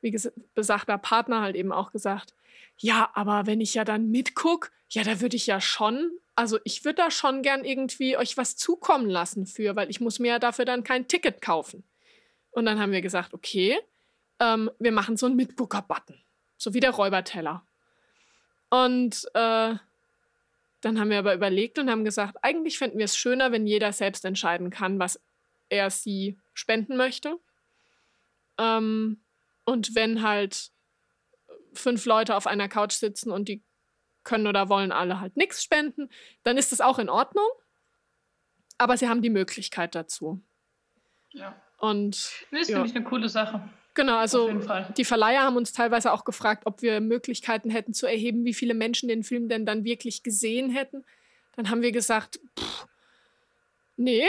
[0.00, 2.34] wie ges- besagter Partner halt eben auch gesagt,
[2.78, 6.84] ja, aber wenn ich ja dann mitguck, ja, da würde ich ja schon, also ich
[6.84, 10.38] würde da schon gern irgendwie euch was zukommen lassen für, weil ich muss mir ja
[10.38, 11.84] dafür dann kein Ticket kaufen.
[12.50, 13.78] Und dann haben wir gesagt, okay,
[14.40, 16.20] ähm, wir machen so einen Mitgucker-Button,
[16.56, 17.66] so wie der Räuberteller.
[18.70, 19.74] Und äh,
[20.80, 23.92] dann haben wir aber überlegt und haben gesagt, eigentlich fänden wir es schöner, wenn jeder
[23.92, 25.20] selbst entscheiden kann, was
[25.68, 27.38] er sie spenden möchte.
[28.58, 29.22] Ähm,
[29.64, 30.70] und wenn halt
[31.72, 33.62] fünf Leute auf einer Couch sitzen und die
[34.24, 36.10] können oder wollen alle halt nichts spenden,
[36.42, 37.46] dann ist das auch in Ordnung.
[38.78, 40.40] Aber sie haben die Möglichkeit dazu.
[41.32, 41.54] Ja.
[41.78, 42.76] Und Das Ja.
[42.76, 43.60] finde ich eine coole Sache.
[43.94, 44.50] genau, also
[44.96, 48.74] die Verleiher haben uns teilweise auch gefragt, ob wir Möglichkeiten hätten zu erheben, wie viele
[48.74, 51.04] Menschen den Film denn dann wirklich gesehen hätten.
[51.56, 52.86] Dann haben wir gesagt, pff,
[53.96, 54.28] nee,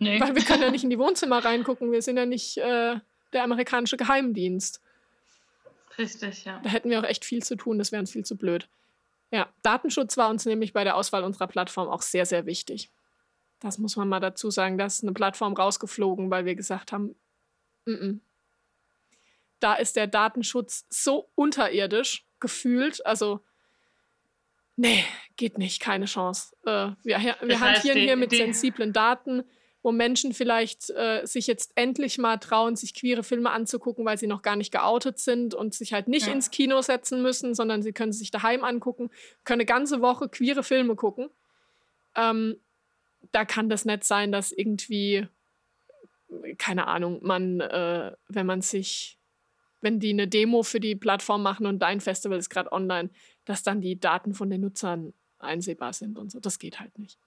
[0.00, 0.20] Nee.
[0.20, 1.92] weil wir können ja nicht in die Wohnzimmer reingucken.
[1.92, 2.96] Wir sind ja nicht äh,
[3.32, 4.80] der amerikanische Geheimdienst.
[5.98, 6.60] Richtig, ja.
[6.62, 8.68] Da hätten wir auch echt viel zu tun, das wäre uns viel zu blöd.
[9.30, 12.90] Ja, Datenschutz war uns nämlich bei der Auswahl unserer Plattform auch sehr, sehr wichtig.
[13.60, 14.78] Das muss man mal dazu sagen.
[14.78, 17.14] Da ist eine Plattform rausgeflogen, weil wir gesagt haben,
[17.84, 18.20] mm -mm.
[19.60, 23.04] da ist der Datenschutz so unterirdisch gefühlt.
[23.04, 23.40] Also,
[24.76, 25.04] nee,
[25.36, 26.54] geht nicht, keine Chance.
[26.64, 29.42] Äh, wir wir Das heißt, hantieren die- hier mit sensiblen Daten,
[29.88, 34.26] wo Menschen vielleicht äh, sich jetzt endlich mal trauen, sich queere Filme anzugucken, weil sie
[34.26, 36.32] noch gar nicht geoutet sind und sich halt nicht Ja.
[36.34, 39.08] ins Kino setzen müssen, sondern sie können sich daheim angucken,
[39.44, 41.30] können eine ganze Woche queere Filme gucken.
[42.14, 42.56] Ähm,
[43.32, 45.26] da kann das nicht sein, dass irgendwie,
[46.58, 49.16] keine Ahnung, man, äh, wenn man sich,
[49.80, 53.08] wenn die eine Demo für die Plattform machen und dein Festival ist gerade online,
[53.46, 56.40] dass dann die Daten von den Nutzern einsehbar sind und so.
[56.40, 57.18] Das geht halt nicht.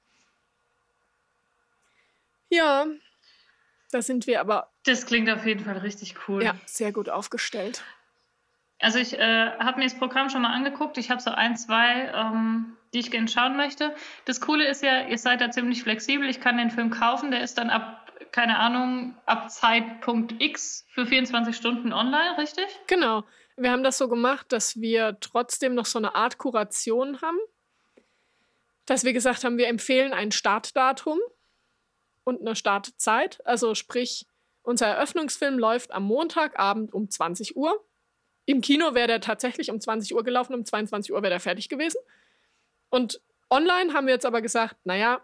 [2.51, 2.85] Ja,
[3.91, 6.43] da sind wir aber Das klingt auf jeden Fall richtig cool.
[6.43, 7.81] ja, sehr gut aufgestellt.
[8.79, 10.97] Also ich äh, habe mir das Programm schon mal angeguckt.
[10.97, 13.95] Ich habe so ein, zwei, ähm, die ich gerne schauen möchte.
[14.25, 16.27] Das Coole ist ja, ihr seid da ziemlich flexibel.
[16.27, 17.31] Ich kann den Film kaufen.
[17.31, 22.65] Der ist dann ab, keine Ahnung, ab Zeitpunkt X für 24 Stunden online, richtig?
[22.87, 23.23] Genau.
[23.55, 27.39] Wir haben das so gemacht, dass wir trotzdem noch so eine Art Kuration haben.
[28.87, 31.19] Dass wir gesagt haben, wir empfehlen ein Startdatum
[32.23, 33.39] und eine Startzeit.
[33.45, 34.25] Also sprich,
[34.63, 37.83] unser Eröffnungsfilm läuft am Montagabend um 20 Uhr.
[38.45, 41.69] Im Kino wäre der tatsächlich um 20 Uhr gelaufen, um 22 Uhr wäre der fertig
[41.69, 41.99] gewesen.
[42.89, 45.21] Und online haben wir jetzt aber gesagt, naja,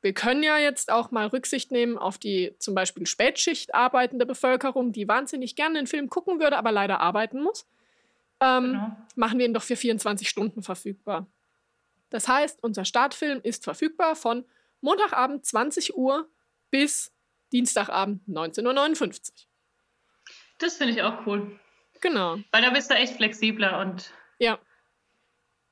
[0.00, 4.92] wir können ja jetzt auch mal Rücksicht nehmen auf die zum Beispiel Spätschicht arbeitende Bevölkerung,
[4.92, 7.66] die wahnsinnig gerne den Film gucken würde, aber leider arbeiten muss.
[8.40, 8.96] Ähm, Genau.
[9.16, 11.26] Machen wir ihn doch für 24 Stunden verfügbar.
[12.10, 14.44] Das heißt, unser Startfilm ist verfügbar von
[14.84, 16.28] Montagabend 20 Uhr
[16.70, 17.10] bis
[17.52, 19.34] Dienstagabend 19.59 Uhr.
[20.58, 21.58] Das finde ich auch cool.
[22.02, 22.36] Genau.
[22.52, 24.58] Weil da bist du echt flexibler und Ja.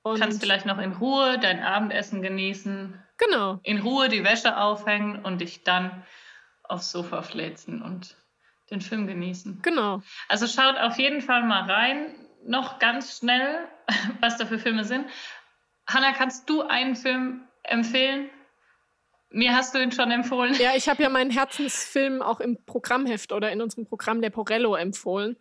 [0.02, 3.60] Und kannst vielleicht noch in Ruhe dein Abendessen genießen, genau.
[3.62, 6.04] in Ruhe die Wäsche aufhängen und dich dann
[6.62, 8.16] aufs Sofa fläzen und
[8.70, 9.60] den Film genießen.
[9.62, 10.02] Genau.
[10.28, 12.14] Also schaut auf jeden Fall mal rein.
[12.44, 13.68] Noch ganz schnell,
[14.20, 15.06] was da für Filme sind.
[15.86, 18.30] Hanna, kannst du einen Film empfehlen?
[19.32, 20.54] Mir hast du ihn schon empfohlen.
[20.54, 24.74] Ja, ich habe ja meinen Herzensfilm auch im Programmheft oder in unserem Programm der Porello
[24.74, 25.36] empfohlen.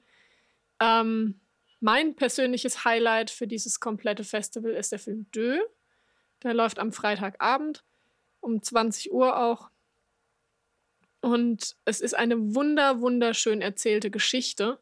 [0.80, 1.42] Ähm,
[1.80, 5.60] mein persönliches Highlight für dieses komplette Festival ist der Film Dö.
[6.44, 7.84] Der läuft am Freitagabend
[8.40, 9.70] um 20 Uhr auch.
[11.22, 14.80] Und es ist eine wunder, wunderschön erzählte Geschichte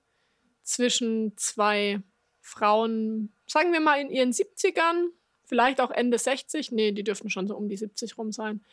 [0.64, 2.02] zwischen zwei
[2.42, 5.10] Frauen, sagen wir mal in ihren 70ern,
[5.44, 6.72] vielleicht auch Ende 60.
[6.72, 8.64] Nee, die dürften schon so um die 70 rum sein.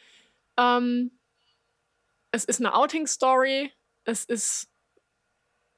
[0.58, 1.18] Ähm,
[2.30, 3.72] es ist eine Outing-Story.
[4.04, 4.68] Es ist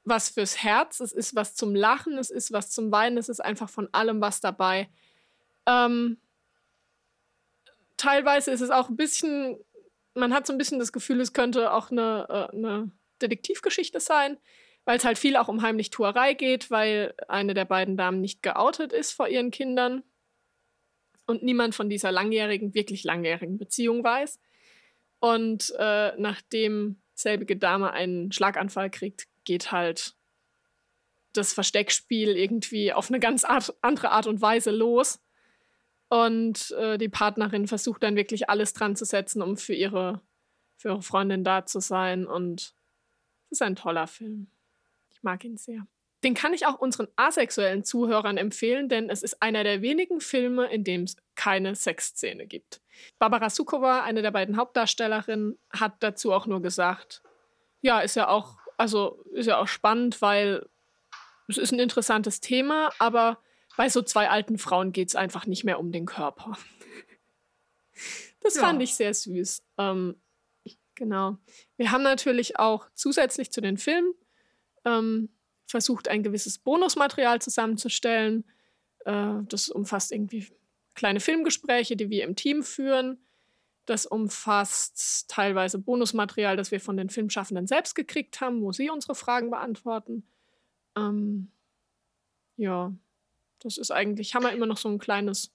[0.03, 0.99] was fürs Herz.
[0.99, 2.17] Es ist was zum Lachen.
[2.17, 3.17] Es ist was zum Weinen.
[3.17, 4.89] Es ist einfach von allem was dabei.
[5.67, 6.19] Ähm,
[7.97, 9.57] teilweise ist es auch ein bisschen,
[10.15, 14.37] man hat so ein bisschen das Gefühl, es könnte auch eine, äh, eine Detektivgeschichte sein,
[14.85, 18.93] weil es halt viel auch um Heimlichtuerei geht, weil eine der beiden Damen nicht geoutet
[18.93, 20.03] ist vor ihren Kindern
[21.27, 24.39] und niemand von dieser langjährigen, wirklich langjährigen Beziehung weiß.
[25.19, 30.15] Und äh, nachdem selbige Dame einen Schlaganfall kriegt, geht halt
[31.33, 35.21] das Versteckspiel irgendwie auf eine ganz Art, andere Art und Weise los.
[36.07, 40.21] Und äh, die Partnerin versucht dann wirklich alles dran zu setzen, um für ihre,
[40.77, 42.25] für ihre Freundin da zu sein.
[42.25, 42.73] Und
[43.45, 44.49] es ist ein toller Film.
[45.11, 45.85] Ich mag ihn sehr.
[46.23, 50.65] Den kann ich auch unseren asexuellen Zuhörern empfehlen, denn es ist einer der wenigen Filme,
[50.67, 52.81] in dem es keine Sexszene gibt.
[53.19, 57.21] Barbara Sukowa, eine der beiden Hauptdarstellerinnen, hat dazu auch nur gesagt,
[57.81, 60.67] ja, ist ja auch, also ist ja auch spannend, weil
[61.47, 63.39] es ist ein interessantes Thema, aber
[63.77, 66.57] bei so zwei alten Frauen geht es einfach nicht mehr um den Körper.
[68.41, 68.61] Das Ja.
[68.61, 69.63] fand ich sehr süß.
[69.77, 70.15] Ähm,
[70.95, 71.37] genau.
[71.77, 74.13] Wir haben natürlich auch zusätzlich zu den Filmen
[74.85, 75.29] ähm,
[75.69, 78.43] versucht, ein gewisses Bonusmaterial zusammenzustellen.
[79.05, 80.47] Äh, das umfasst irgendwie
[80.95, 83.19] kleine Filmgespräche, die wir im Team führen.
[83.85, 89.15] Das umfasst teilweise Bonusmaterial, das wir von den Filmschaffenden selbst gekriegt haben, wo sie unsere
[89.15, 90.27] Fragen beantworten.
[90.95, 91.51] Ähm,
[92.57, 92.93] ja,
[93.59, 95.51] das ist eigentlich, haben wir immer noch so ein kleines,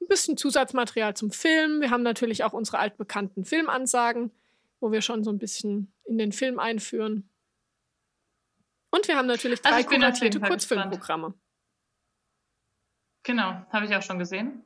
[0.00, 1.80] ein bisschen Zusatzmaterial zum Film.
[1.80, 4.30] Wir haben natürlich auch unsere altbekannten Filmansagen,
[4.80, 7.28] wo wir schon so ein bisschen in den Film einführen.
[8.90, 11.34] Und wir haben natürlich Also drei auf kuratierte Kurzfilmprogramme.
[13.22, 14.64] Genau, habe ich auch schon gesehen.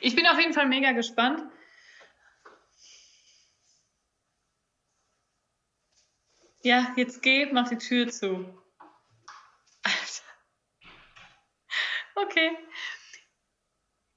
[0.00, 1.42] Ich bin auf jeden Fall mega gespannt.
[6.62, 8.44] Ja, jetzt geh, mach die Tür zu.
[9.82, 10.24] Alter.
[12.16, 12.56] Okay.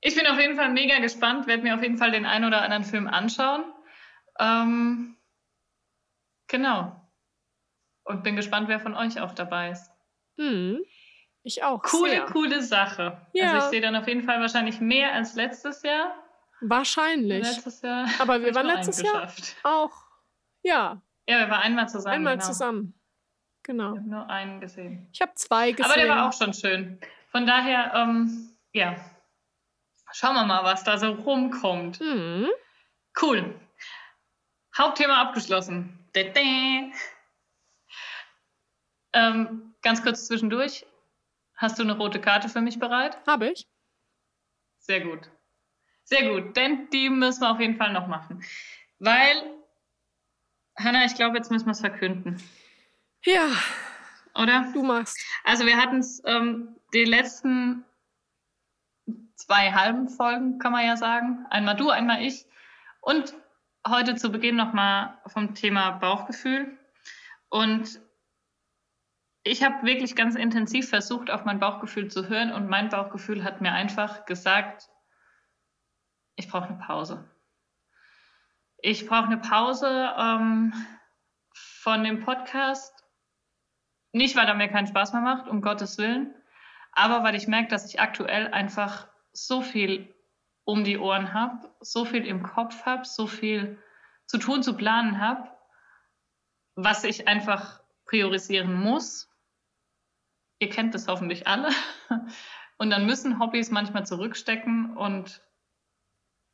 [0.01, 2.61] Ich bin auf jeden Fall mega gespannt, werde mir auf jeden Fall den einen oder
[2.61, 3.71] anderen Film anschauen.
[4.39, 5.17] Ähm,
[6.47, 6.98] genau.
[8.09, 9.91] Und bin gespannt, wer von euch auch dabei ist.
[10.37, 10.79] Hm.
[11.43, 11.83] Ich auch.
[11.83, 12.25] Coole, sehr.
[12.25, 13.21] coole Sache.
[13.33, 13.53] Ja.
[13.53, 16.15] Also ich sehe dann auf jeden Fall wahrscheinlich mehr als letztes Jahr.
[16.59, 17.43] Wahrscheinlich.
[17.45, 18.07] Letztes Jahr.
[18.19, 19.55] Aber wir waren letztes Jahr geschafft.
[19.61, 19.91] auch.
[20.63, 22.15] Ja, Ja, wir waren einmal zusammen.
[22.15, 22.47] einmal genau.
[22.47, 22.99] zusammen.
[23.61, 23.93] Genau.
[23.93, 25.07] Ich habe nur einen gesehen.
[25.13, 25.85] Ich habe zwei gesehen.
[25.85, 26.99] Aber der war auch schon schön.
[27.31, 28.95] Von daher, ähm, ja.
[30.13, 31.99] Schauen wir mal, was da so rumkommt.
[31.99, 32.47] Hm.
[33.21, 33.53] Cool.
[34.75, 36.09] Hauptthema abgeschlossen.
[36.15, 36.91] Dä-dä.
[39.13, 40.85] Ähm, ganz kurz zwischendurch.
[41.55, 43.17] Hast du eine rote Karte für mich bereit?
[43.27, 43.67] Habe ich.
[44.79, 45.29] Sehr gut.
[46.03, 48.43] Sehr gut, denn die müssen wir auf jeden Fall noch machen.
[48.97, 49.43] Weil,
[50.77, 52.41] Hanna, ich glaube, jetzt müssen wir es verkünden,
[53.25, 53.47] Ja,
[54.33, 54.71] oder?
[54.73, 55.19] du machst.
[55.43, 57.85] Also wir hatten es ähm, die letzten
[59.35, 61.45] zwei halben Folgen, kann man ja sagen.
[61.51, 62.45] Einmal du, einmal ich.
[63.01, 63.35] Und
[63.87, 66.77] heute zu Beginn nochmal vom Thema Bauchgefühl.
[67.49, 68.01] Und
[69.43, 72.51] ich habe wirklich ganz intensiv versucht, auf mein Bauchgefühl zu hören.
[72.51, 74.89] Und mein Bauchgefühl hat mir einfach gesagt,
[76.35, 77.29] ich brauche eine Pause.
[78.81, 80.73] Ich brauche eine Pause ähm,
[81.53, 82.93] von dem Podcast.
[84.11, 86.33] Nicht, weil er mir keinen Spaß mehr macht, um Gottes Willen,
[86.91, 90.13] aber weil ich merke, dass ich aktuell einfach so viel
[90.63, 93.77] um die Ohren habe, so viel im Kopf habe, so viel
[94.25, 95.49] zu tun, zu planen habe,
[96.75, 99.28] was ich einfach priorisieren muss.
[100.59, 101.69] Ihr kennt das hoffentlich alle.
[102.77, 105.41] Und dann müssen Hobbys manchmal zurückstecken und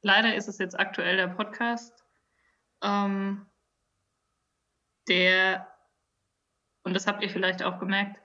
[0.01, 2.03] leider ist es jetzt aktuell der Podcast,
[2.81, 3.45] ähm,
[5.07, 5.71] der
[6.81, 8.19] und das habt ihr vielleicht auch gemerkt,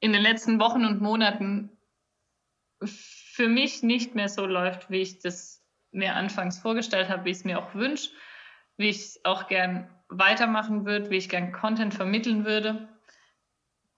[0.00, 1.76] in den letzten Wochen und Monaten
[2.84, 7.38] für mich nicht mehr so läuft, wie ich das mir anfangs vorgestellt habe, wie ich
[7.38, 8.10] es mir auch wünsche,
[8.76, 12.88] wie ich es auch gern weitermachen würde, wie ich gern Content vermitteln würde.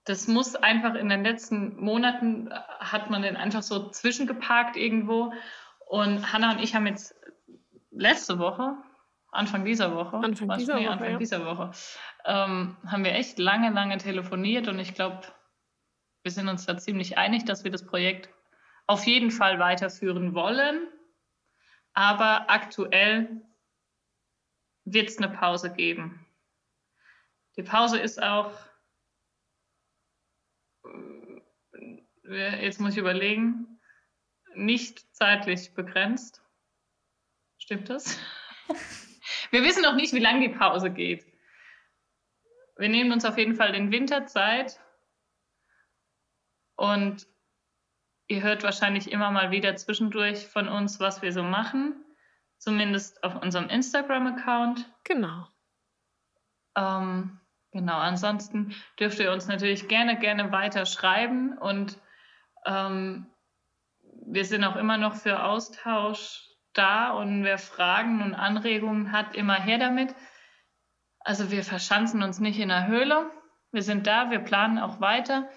[0.05, 5.33] Das muss einfach in den letzten Monaten hat man den einfach so zwischengeparkt irgendwo.
[5.87, 7.15] Und Hanna und ich haben jetzt
[7.91, 8.75] letzte Woche,
[9.31, 11.17] Anfang dieser Woche, Anfang dieser nee, Woche, Anfang ja.
[11.17, 11.71] dieser Woche
[12.25, 15.21] ähm, haben wir echt lange, lange telefoniert und ich glaube,
[16.23, 18.29] wir sind uns da ziemlich einig, dass wir das Projekt
[18.87, 20.87] auf jeden Fall weiterführen wollen.
[21.93, 23.41] Aber aktuell
[24.85, 26.25] wird es eine Pause geben.
[27.55, 28.51] Die Pause ist auch,
[32.23, 33.79] jetzt muss ich überlegen,
[34.55, 36.41] nicht zeitlich begrenzt.
[37.57, 38.19] Stimmt das?
[39.51, 41.25] Wir wissen noch nicht, wie lange die Pause geht.
[42.77, 44.79] Wir nehmen uns auf jeden Fall den Winter Zeit
[46.75, 47.27] und
[48.27, 52.03] ihr hört wahrscheinlich immer mal wieder zwischendurch von uns, was wir so machen,
[52.57, 54.91] zumindest auf unserem Instagram-Account.
[55.03, 55.47] Genau.
[56.75, 57.39] Ähm,
[57.71, 61.99] genau, ansonsten dürft ihr uns natürlich gerne, gerne weiter schreiben und
[62.65, 63.27] ähm,
[64.25, 69.55] wir sind auch immer noch für Austausch da und wer Fragen und Anregungen hat, immer
[69.55, 70.15] her damit.
[71.19, 73.29] Also wir verschanzen uns nicht in der Höhle.
[73.71, 75.49] Wir sind da, wir planen auch weiter.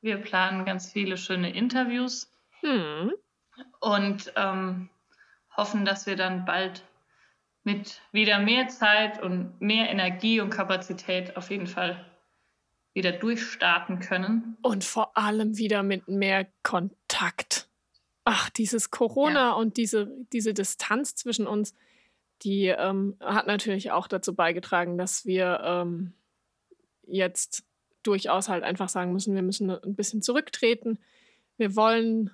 [0.00, 3.12] Wir planen ganz viele schöne Interviews Hm.
[3.80, 4.88] und ähm,
[5.56, 6.82] hoffen, dass wir dann bald
[7.62, 12.04] mit wieder mehr Zeit und mehr Energie und Kapazität auf jeden Fall
[12.94, 14.56] wieder durchstarten können.
[14.62, 17.68] Und vor allem wieder mit mehr Kontakt.
[18.24, 19.52] Ach, dieses Corona Ja.
[19.52, 21.74] und diese, diese Distanz zwischen uns,
[22.42, 26.12] die ähm, hat natürlich auch dazu beigetragen, dass wir ähm,
[27.06, 27.64] jetzt
[28.02, 30.98] durchaus halt einfach sagen müssen, wir müssen ein bisschen zurücktreten.
[31.56, 32.30] Wir wollen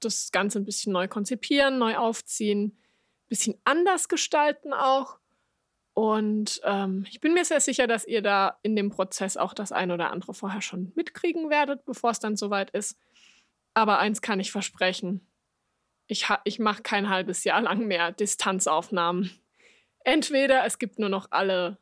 [0.00, 5.18] das Ganze ein bisschen neu konzipieren, neu aufziehen, ein bisschen anders gestalten auch.
[5.98, 9.72] Und ähm, ich bin mir sehr sicher, dass ihr da in dem Prozess auch das
[9.72, 12.96] ein oder andere vorher schon mitkriegen werdet, bevor es dann soweit ist.
[13.74, 15.26] Aber eins kann ich versprechen.
[16.06, 19.32] Ich, ich mache kein halbes Jahr lang mehr Distanzaufnahmen.
[20.04, 21.78] Entweder es gibt nur noch alle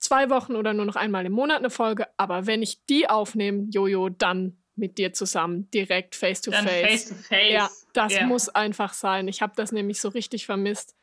[0.00, 3.68] zwei Wochen oder nur noch einmal im Monat eine Folge, aber wenn ich die aufnehme,
[3.70, 7.04] Jojo, dann mit dir zusammen, direkt face to Dann face.
[7.04, 7.52] face to face.
[7.52, 8.26] Ja, das Ja.
[8.26, 9.28] muss einfach sein.
[9.28, 10.96] Ich habe das nämlich so richtig vermisst.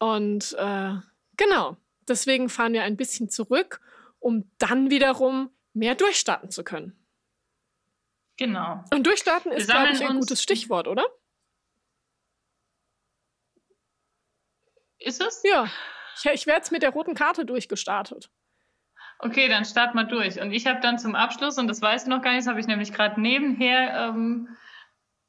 [0.00, 0.94] Und äh,
[1.36, 1.76] genau,
[2.08, 3.80] deswegen fahren wir ein bisschen zurück,
[4.18, 6.98] um dann wiederum mehr durchstarten zu können.
[8.36, 8.84] Genau.
[8.92, 11.04] Und durchstarten ist, glaube ich, ein gutes Stichwort, oder?
[14.98, 15.42] Ist es?
[15.44, 15.70] Ja.
[16.16, 18.30] Ich, ich wäre jetzt mit der roten Karte durchgestartet.
[19.18, 20.40] Okay, dann start mal durch.
[20.40, 22.66] Und ich habe dann zum Abschluss, und das weißt du noch gar nicht, habe ich
[22.66, 24.48] nämlich gerade nebenher, ähm,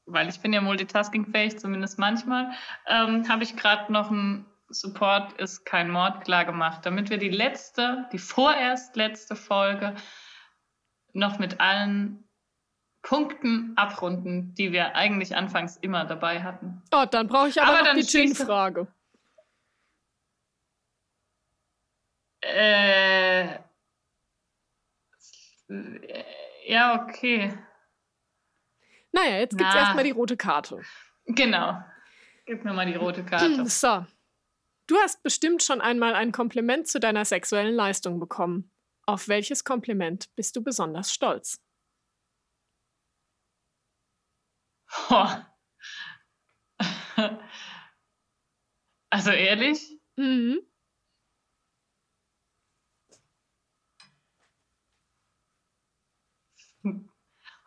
[0.05, 2.51] weil ich bin ja multitaskingfähig, zumindest manchmal,
[2.87, 7.29] ähm, habe ich gerade noch ein Support ist kein Mord klar gemacht, damit wir die
[7.29, 9.95] letzte, die vorerst letzte Folge
[11.13, 12.27] noch mit allen
[13.01, 16.83] Punkten abrunden, die wir eigentlich anfangs immer dabei hatten.
[16.93, 18.87] Oh, dann brauche ich aber, Aber noch die Gin-Frage.
[22.41, 23.59] Äh,
[26.67, 27.57] ja, okay.
[29.11, 29.79] Naja, jetzt gibt es Na.
[29.79, 30.81] erstmal die rote Karte.
[31.25, 31.81] Genau.
[32.45, 33.65] Gib mir mal die rote Karte.
[33.67, 34.05] So.
[34.87, 38.71] Du hast bestimmt schon einmal ein Kompliment zu deiner sexuellen Leistung bekommen.
[39.05, 41.61] Auf welches Kompliment bist du besonders stolz?
[49.09, 50.61] Also ehrlich, Mhm.
[56.83, 56.91] oh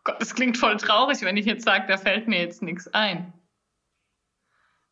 [0.04, 3.32] Gott, das klingt voll traurig, wenn ich jetzt sage, da fällt mir jetzt nichts ein.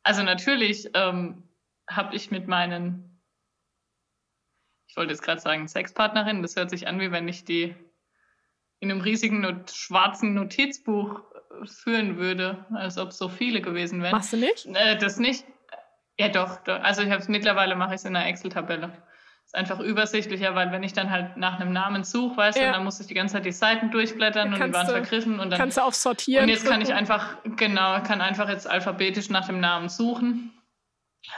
[0.02, 1.47] Also natürlich ähm,
[1.88, 3.20] habe ich mit meinen,
[4.88, 7.74] ich wollte jetzt gerade sagen Sexpartnerin, das hört sich an, wie wenn ich die
[8.80, 11.20] in einem riesigen not schwarzen Notizbuch
[11.62, 14.12] äh, führen würde, als ob es so viele gewesen wären.
[14.12, 14.66] Machst du nicht?
[14.66, 15.44] Äh, das nicht.
[16.18, 16.80] Ja, doch, doch.
[16.82, 18.92] Also ich habe es mittlerweile mache ich es in einer Excel-Tabelle.
[19.44, 22.72] Ist einfach übersichtlicher, weil wenn ich dann halt nach einem Namen suche, weißt du, Ja.
[22.72, 25.40] dann muss ich die ganze Zeit die Seiten durchblättern und die Kannst waren du- vergriffen
[25.40, 28.68] und dann Kannst du auf Sortieren und jetzt kann ich einfach genau kann einfach jetzt
[28.68, 30.52] alphabetisch nach dem Namen suchen.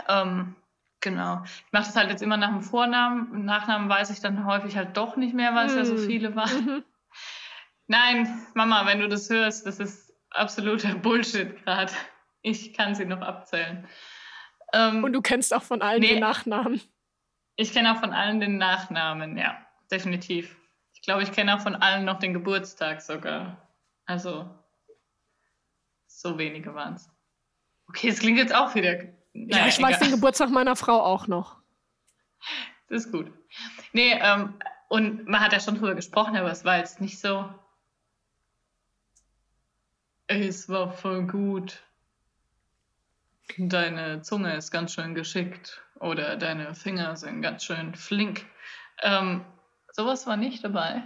[0.09, 0.55] Ähm,
[1.01, 1.43] genau.
[1.45, 3.45] Ich mache das halt jetzt immer nach dem Vornamen.
[3.45, 6.07] Nachnamen weiß ich dann häufig halt doch nicht mehr, weil es ja so Hm.
[6.07, 6.64] viele waren.
[6.64, 6.84] Mhm.
[7.86, 11.93] Nein, Mama, wenn du das hörst, das ist absoluter Bullshit gerade.
[12.43, 13.86] Ich kann sie noch abzählen.
[14.72, 16.11] Ähm, Und du kennst auch von allen Nee.
[16.11, 16.80] den Nachnamen.
[17.57, 19.59] ich kenne auch von allen den Nachnamen, ja,
[19.91, 20.57] definitiv.
[20.95, 23.68] Ich glaube, ich kenne auch von allen noch den Geburtstag sogar.
[24.07, 24.49] Also,
[26.07, 27.11] so wenige waren es.
[27.88, 28.99] Okay, es klingt jetzt auch wieder.
[29.32, 29.92] Naja, ja, ich egal.
[29.92, 31.60] weiß den Geburtstag meiner Frau auch noch.
[32.88, 33.32] Das ist gut.
[33.92, 34.54] Nee, ähm,
[34.88, 37.48] und man hat ja schon drüber gesprochen, aber es war jetzt nicht so.
[40.26, 41.82] Es war voll gut.
[43.56, 48.46] Deine Zunge ist ganz schön geschickt oder deine Finger sind ganz schön flink.
[49.02, 49.44] Ähm,
[49.92, 51.02] sowas war nicht dabei.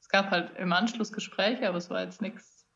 [0.00, 2.66] Es gab halt im Anschluss Gespräche, aber es war jetzt nichts.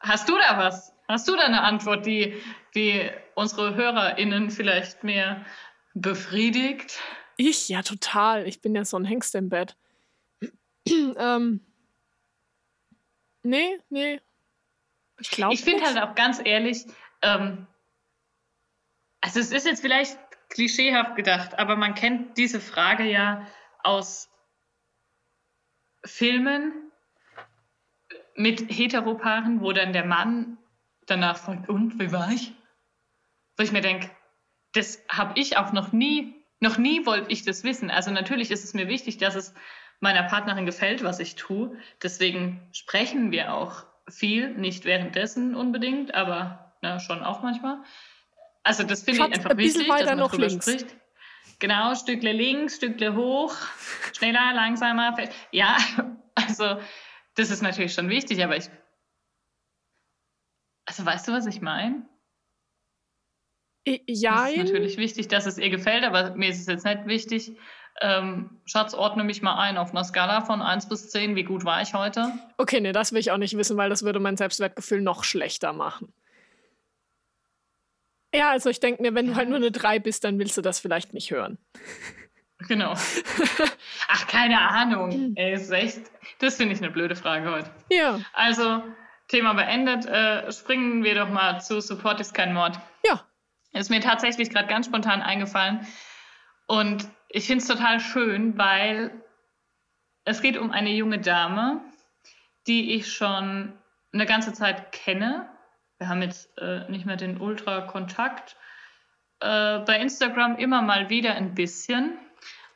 [0.00, 0.94] Hast du da was?
[1.10, 2.40] Hast du da eine Antwort, die,
[2.76, 5.44] die unsere HörerInnen vielleicht mehr
[5.92, 7.00] befriedigt?
[7.36, 7.68] Ich?
[7.68, 8.46] Ja, total.
[8.46, 9.76] Ich bin ja so ein Hengst im Bett.
[10.86, 11.66] ähm.
[13.42, 14.20] Nee, nee.
[15.18, 16.86] Ich glaube Ich finde halt auch ganz ehrlich,
[17.22, 17.66] ähm,
[19.20, 20.16] also es ist jetzt vielleicht
[20.48, 23.48] klischeehaft gedacht, aber man kennt diese Frage ja
[23.82, 24.30] aus
[26.04, 26.92] Filmen
[28.36, 30.56] mit Heteropaaren, wo dann der Mann
[31.10, 32.52] danach fragt, und wie war ich?
[33.56, 34.10] Wo ich mir denke,
[34.72, 37.90] das habe ich auch noch nie, noch nie wollte ich das wissen.
[37.90, 39.54] Also natürlich ist es mir wichtig, dass es
[40.00, 41.76] meiner Partnerin gefällt, was ich tue.
[42.02, 47.78] Deswegen sprechen wir auch viel, nicht währenddessen unbedingt, aber na, schon auch manchmal.
[48.62, 50.66] Also das finde ich einfach ein wichtig, dass man noch links.
[50.66, 50.96] spricht.
[51.58, 53.54] Genau, Stückle links, Stückle hoch,
[54.16, 55.14] schneller, langsamer.
[55.50, 55.76] Ja,
[56.34, 56.80] also
[57.34, 58.68] das ist natürlich schon wichtig, aber ich.
[60.90, 62.02] Also weißt du, was ich meine?
[63.86, 64.48] Ja.
[64.48, 67.56] Es ist natürlich wichtig, dass es ihr gefällt, aber mir ist es jetzt nicht wichtig.
[68.00, 71.36] Ähm, Schatz, ordne mich mal ein auf einer Skala von 1 bis 10.
[71.36, 72.32] Wie gut war ich heute?
[72.58, 75.72] Okay, nee, das will ich auch nicht wissen, weil das würde mein Selbstwertgefühl noch schlechter
[75.72, 76.12] machen.
[78.34, 80.60] Ja, also ich denke mir, wenn du halt nur eine 3 bist, dann willst du
[80.60, 81.56] das vielleicht nicht hören.
[82.66, 82.94] Genau.
[84.08, 85.34] Ach, keine Ahnung.
[85.36, 86.00] Ey, ist echt.
[86.40, 87.70] Das finde ich eine blöde Frage heute.
[87.90, 88.20] Ja.
[88.32, 88.82] Also,
[89.30, 90.06] Thema beendet.
[90.06, 92.78] Äh, springen wir doch mal zu Support ist kein Mord.
[93.04, 93.24] Ja.
[93.72, 95.86] Ist mir tatsächlich gerade ganz spontan eingefallen.
[96.66, 99.12] Und ich finde es total schön, weil
[100.24, 101.80] es geht um eine junge Dame,
[102.66, 103.72] die ich schon
[104.12, 105.48] eine ganze Zeit kenne.
[105.98, 108.56] Wir haben jetzt äh, nicht mehr den Ultra-Kontakt.
[109.38, 112.18] Äh, bei Instagram immer mal wieder ein bisschen.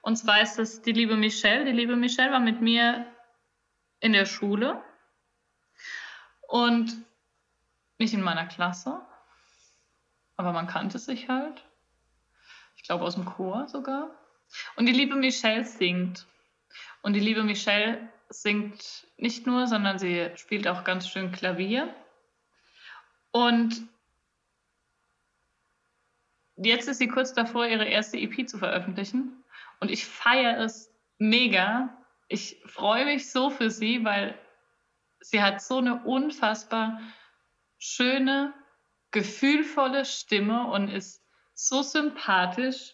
[0.03, 1.65] Und zwar ist das die liebe Michelle.
[1.65, 3.07] Die liebe Michelle war mit mir
[3.99, 4.81] in der Schule
[6.55, 7.05] und
[7.99, 9.01] nicht in meiner Klasse,
[10.37, 11.65] aber man kannte sich halt.
[12.77, 14.09] Ich glaube aus dem Chor sogar.
[14.77, 16.29] Und die liebe Michelle singt.
[17.03, 21.93] Und die liebe Michelle singt nicht nur, sondern sie spielt auch ganz schön Klavier.
[23.33, 23.89] Und
[26.55, 29.43] jetzt ist sie kurz davor, ihre erste EP zu veröffentlichen.
[29.81, 31.89] Und ich feiere es mega.
[32.29, 34.39] Ich freue mich so für sie, weil
[35.25, 37.01] sie hat so eine unfassbar
[37.79, 38.53] schöne,
[39.11, 41.23] gefühlvolle Stimme und ist
[41.55, 42.93] so sympathisch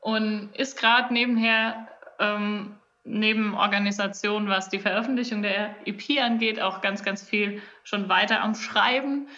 [0.00, 7.02] und ist gerade nebenher ähm, neben Organisation, was die Veröffentlichung der EP angeht, auch ganz,
[7.02, 9.28] ganz viel schon weiter am Schreiben.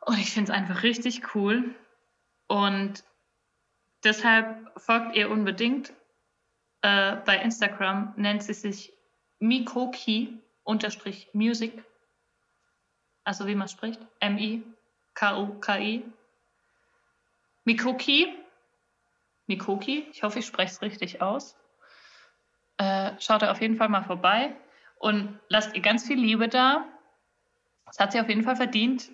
[0.00, 1.74] Und ich finde es einfach richtig cool.
[2.46, 3.04] Und
[4.04, 5.92] deshalb folgt ihr unbedingt.
[6.82, 8.92] Äh, bei Instagram nennt sie sich
[10.66, 11.82] Mikoki-Music.
[13.24, 14.00] Also wie man spricht.
[14.20, 16.04] M-I-K-O-K-I.
[17.64, 18.34] Mikoki
[19.46, 20.06] Mikoki.
[20.12, 21.56] Ich hoffe, ich spreche es richtig aus.
[22.78, 24.54] Äh, schaut da auf jeden Fall mal vorbei
[24.98, 26.84] und lasst ihr ganz viel Liebe da.
[27.86, 29.10] Das hat sie auf jeden Fall verdient.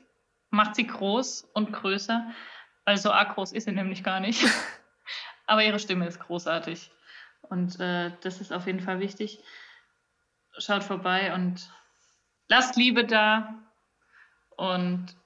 [0.50, 2.30] Macht sie groß und größer,
[2.84, 4.44] weil so arg groß ist sie nämlich gar nicht.
[5.46, 6.90] Aber ihre Stimme ist großartig.
[7.42, 9.42] Und äh, das ist auf jeden Fall wichtig.
[10.58, 11.70] Schaut vorbei und
[12.48, 13.54] lasst Liebe da.
[14.56, 15.16] Und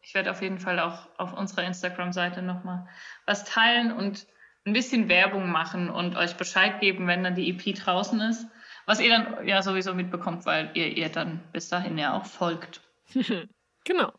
[0.00, 2.86] ich werde auf jeden Fall auch auf unserer Instagram-Seite nochmal
[3.26, 4.26] was teilen und
[4.66, 8.46] ein bisschen Werbung machen und euch Bescheid geben, wenn dann die EP draußen ist.
[8.86, 12.80] Was ihr dann ja sowieso mitbekommt, weil ihr ihr dann bis dahin ja auch folgt.
[13.84, 14.12] genau.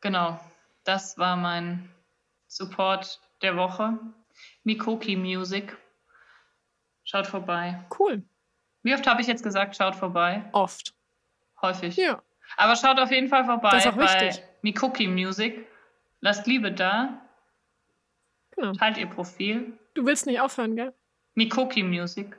[0.00, 0.38] Genau.
[0.84, 1.88] Das war mein
[2.46, 3.98] Support der Woche.
[4.64, 5.76] Mikoki Music.
[7.04, 7.84] Schaut vorbei.
[7.98, 8.22] Cool.
[8.82, 10.44] Wie oft habe ich jetzt gesagt, schaut vorbei?
[10.52, 10.94] Oft.
[11.60, 11.96] Häufig.
[11.96, 12.22] Ja.
[12.56, 14.42] Aber schaut auf jeden Fall vorbei das ist auch bei wichtig.
[14.62, 15.66] Mikoki Music.
[16.20, 17.20] Lasst Liebe da.
[18.56, 18.72] Genau.
[18.72, 19.78] Teilt ihr Profil.
[19.94, 20.92] Du willst nicht aufhören, gell?
[21.34, 22.36] Mikoki Music.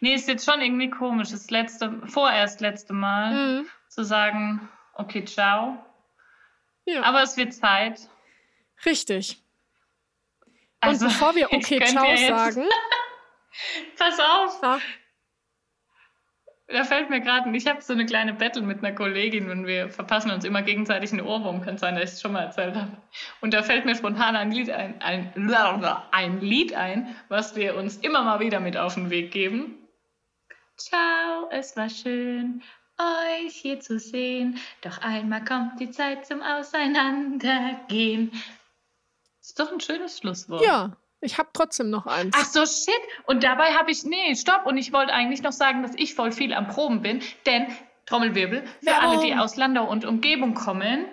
[0.00, 3.66] Nee, ist jetzt schon irgendwie komisch, das letzte, vorerst letzte Mal mhm.
[3.88, 5.84] zu sagen, okay, ciao.
[6.84, 7.02] Ja.
[7.02, 8.08] Aber es wird Zeit.
[8.84, 9.42] Richtig.
[10.80, 12.66] Also, Und bevor wir okay, ciao sagen,
[13.96, 14.62] Pass auf.
[14.62, 14.80] Ja.
[16.72, 19.88] Da fällt mir gerade, ich habe so eine kleine Battle mit einer Kollegin und wir
[19.88, 22.96] verpassen uns immer gegenseitig einen Ohrwurm, kann sein, dass ich es schon mal erzählt habe.
[23.40, 25.32] Und da fällt mir spontan ein Lied ein, ein,
[26.12, 29.76] ein Lied ein, was wir uns immer mal wieder mit auf den Weg geben.
[30.76, 32.62] Ciao, es war schön,
[32.98, 34.58] euch hier zu sehen.
[34.82, 38.30] Doch einmal kommt die Zeit zum Auseinandergehen.
[39.40, 40.64] Ist doch ein schönes Schlusswort.
[40.64, 42.34] Ja, ich habe trotzdem noch eins.
[42.38, 43.00] Ach so, shit.
[43.26, 44.66] Und dabei habe ich, nee, stopp.
[44.66, 47.22] Und ich wollte eigentlich noch sagen, dass ich voll viel am Proben bin.
[47.46, 47.66] Denn,
[48.06, 49.18] Trommelwirbel, für Warum?
[49.18, 51.06] alle, die aus Landau und Umgebung kommen,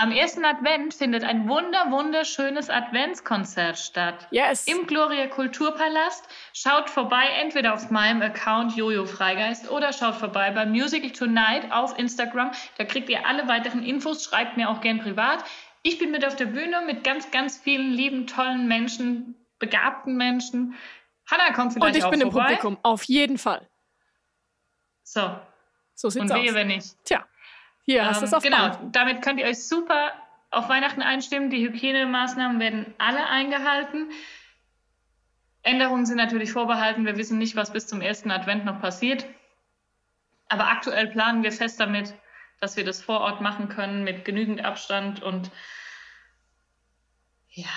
[0.00, 4.28] am ersten Advent findet ein wunder, wunderschönes Adventskonzert statt.
[4.30, 4.68] Yes.
[4.68, 6.24] Im Gloria Kulturpalast.
[6.52, 11.98] Schaut vorbei, entweder auf meinem Account Jojo Freigeist oder schaut vorbei bei Musical Tonight auf
[11.98, 12.52] Instagram.
[12.76, 14.22] Da kriegt ihr alle weiteren Infos.
[14.22, 15.42] Schreibt mir auch gern privat.
[15.82, 20.74] Ich bin mit auf der Bühne mit ganz, ganz vielen lieben, tollen Menschen, begabten Menschen.
[21.30, 22.56] Hanna kommt vielleicht Und ich auch bin im vorbei.
[22.56, 23.68] Publikum, auf jeden Fall.
[25.04, 25.38] So,
[25.94, 26.54] So sieht's und wehe, aus.
[26.54, 26.96] wenn nicht.
[27.04, 27.24] Tja,
[27.84, 28.96] hier hast du es Ähm, auf genau, Band.
[28.96, 30.12] damit könnt ihr euch super
[30.50, 31.50] auf Weihnachten einstimmen.
[31.50, 34.10] Die Hygienemaßnahmen werden alle eingehalten.
[35.62, 37.04] Änderungen sind natürlich vorbehalten.
[37.04, 39.26] Wir wissen nicht, was bis zum ersten Advent noch passiert.
[40.48, 42.14] Aber aktuell planen wir fest damit,
[42.60, 45.50] dass wir das vor Ort machen können mit genügend Abstand und
[47.50, 47.68] ja,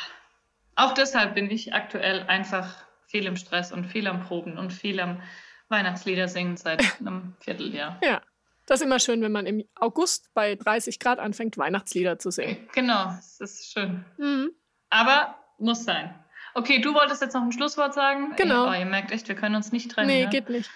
[0.75, 4.99] auch deshalb bin ich aktuell einfach viel im Stress und viel am Proben und viel
[4.99, 5.21] am
[5.69, 7.99] Weihnachtslieder singen seit einem Vierteljahr.
[8.03, 8.21] Ja,
[8.65, 12.69] das ist immer schön, wenn man im August bei 30 Grad anfängt, Weihnachtslieder zu singen.
[12.73, 14.05] Genau, es ist schön.
[14.17, 14.51] Mhm.
[14.89, 16.13] Aber muss sein.
[16.53, 18.33] Okay, du wolltest jetzt noch ein Schlusswort sagen?
[18.35, 18.69] Genau.
[18.69, 20.07] Oh, ihr merkt echt, wir können uns nicht trennen.
[20.07, 20.29] Nee, ja?
[20.29, 20.69] geht nicht.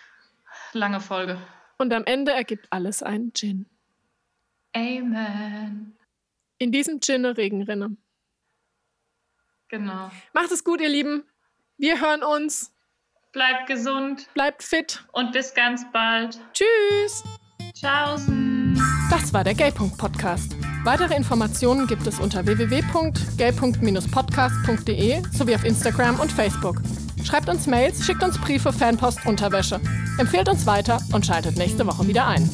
[0.74, 1.38] Lange Folge.
[1.78, 3.66] Und am Ende ergibt alles einen Gin.
[4.76, 5.96] Amen.
[6.58, 7.96] In diesem Gin eine Regenrinne.
[9.70, 10.10] Genau.
[10.34, 11.24] Macht es gut, ihr Lieben.
[11.78, 12.72] Wir hören uns.
[13.32, 15.06] Bleibt gesund Bleibt fit.
[15.12, 16.40] und bis ganz bald.
[16.54, 17.24] Tschüss.
[17.74, 18.82] Tschaußen.
[19.10, 20.56] Das war der Gaypunkt Podcast.
[20.86, 26.82] Weitere Informationen gibt es unter www.gaypunkt-podcast.de sowie auf Instagram und Facebook.
[27.26, 29.82] Schreibt uns Mails, schickt uns Briefe, Fanpost, Unterwäsche.
[30.20, 32.48] Empfehlt uns weiter und schaltet nächste Woche wieder ein.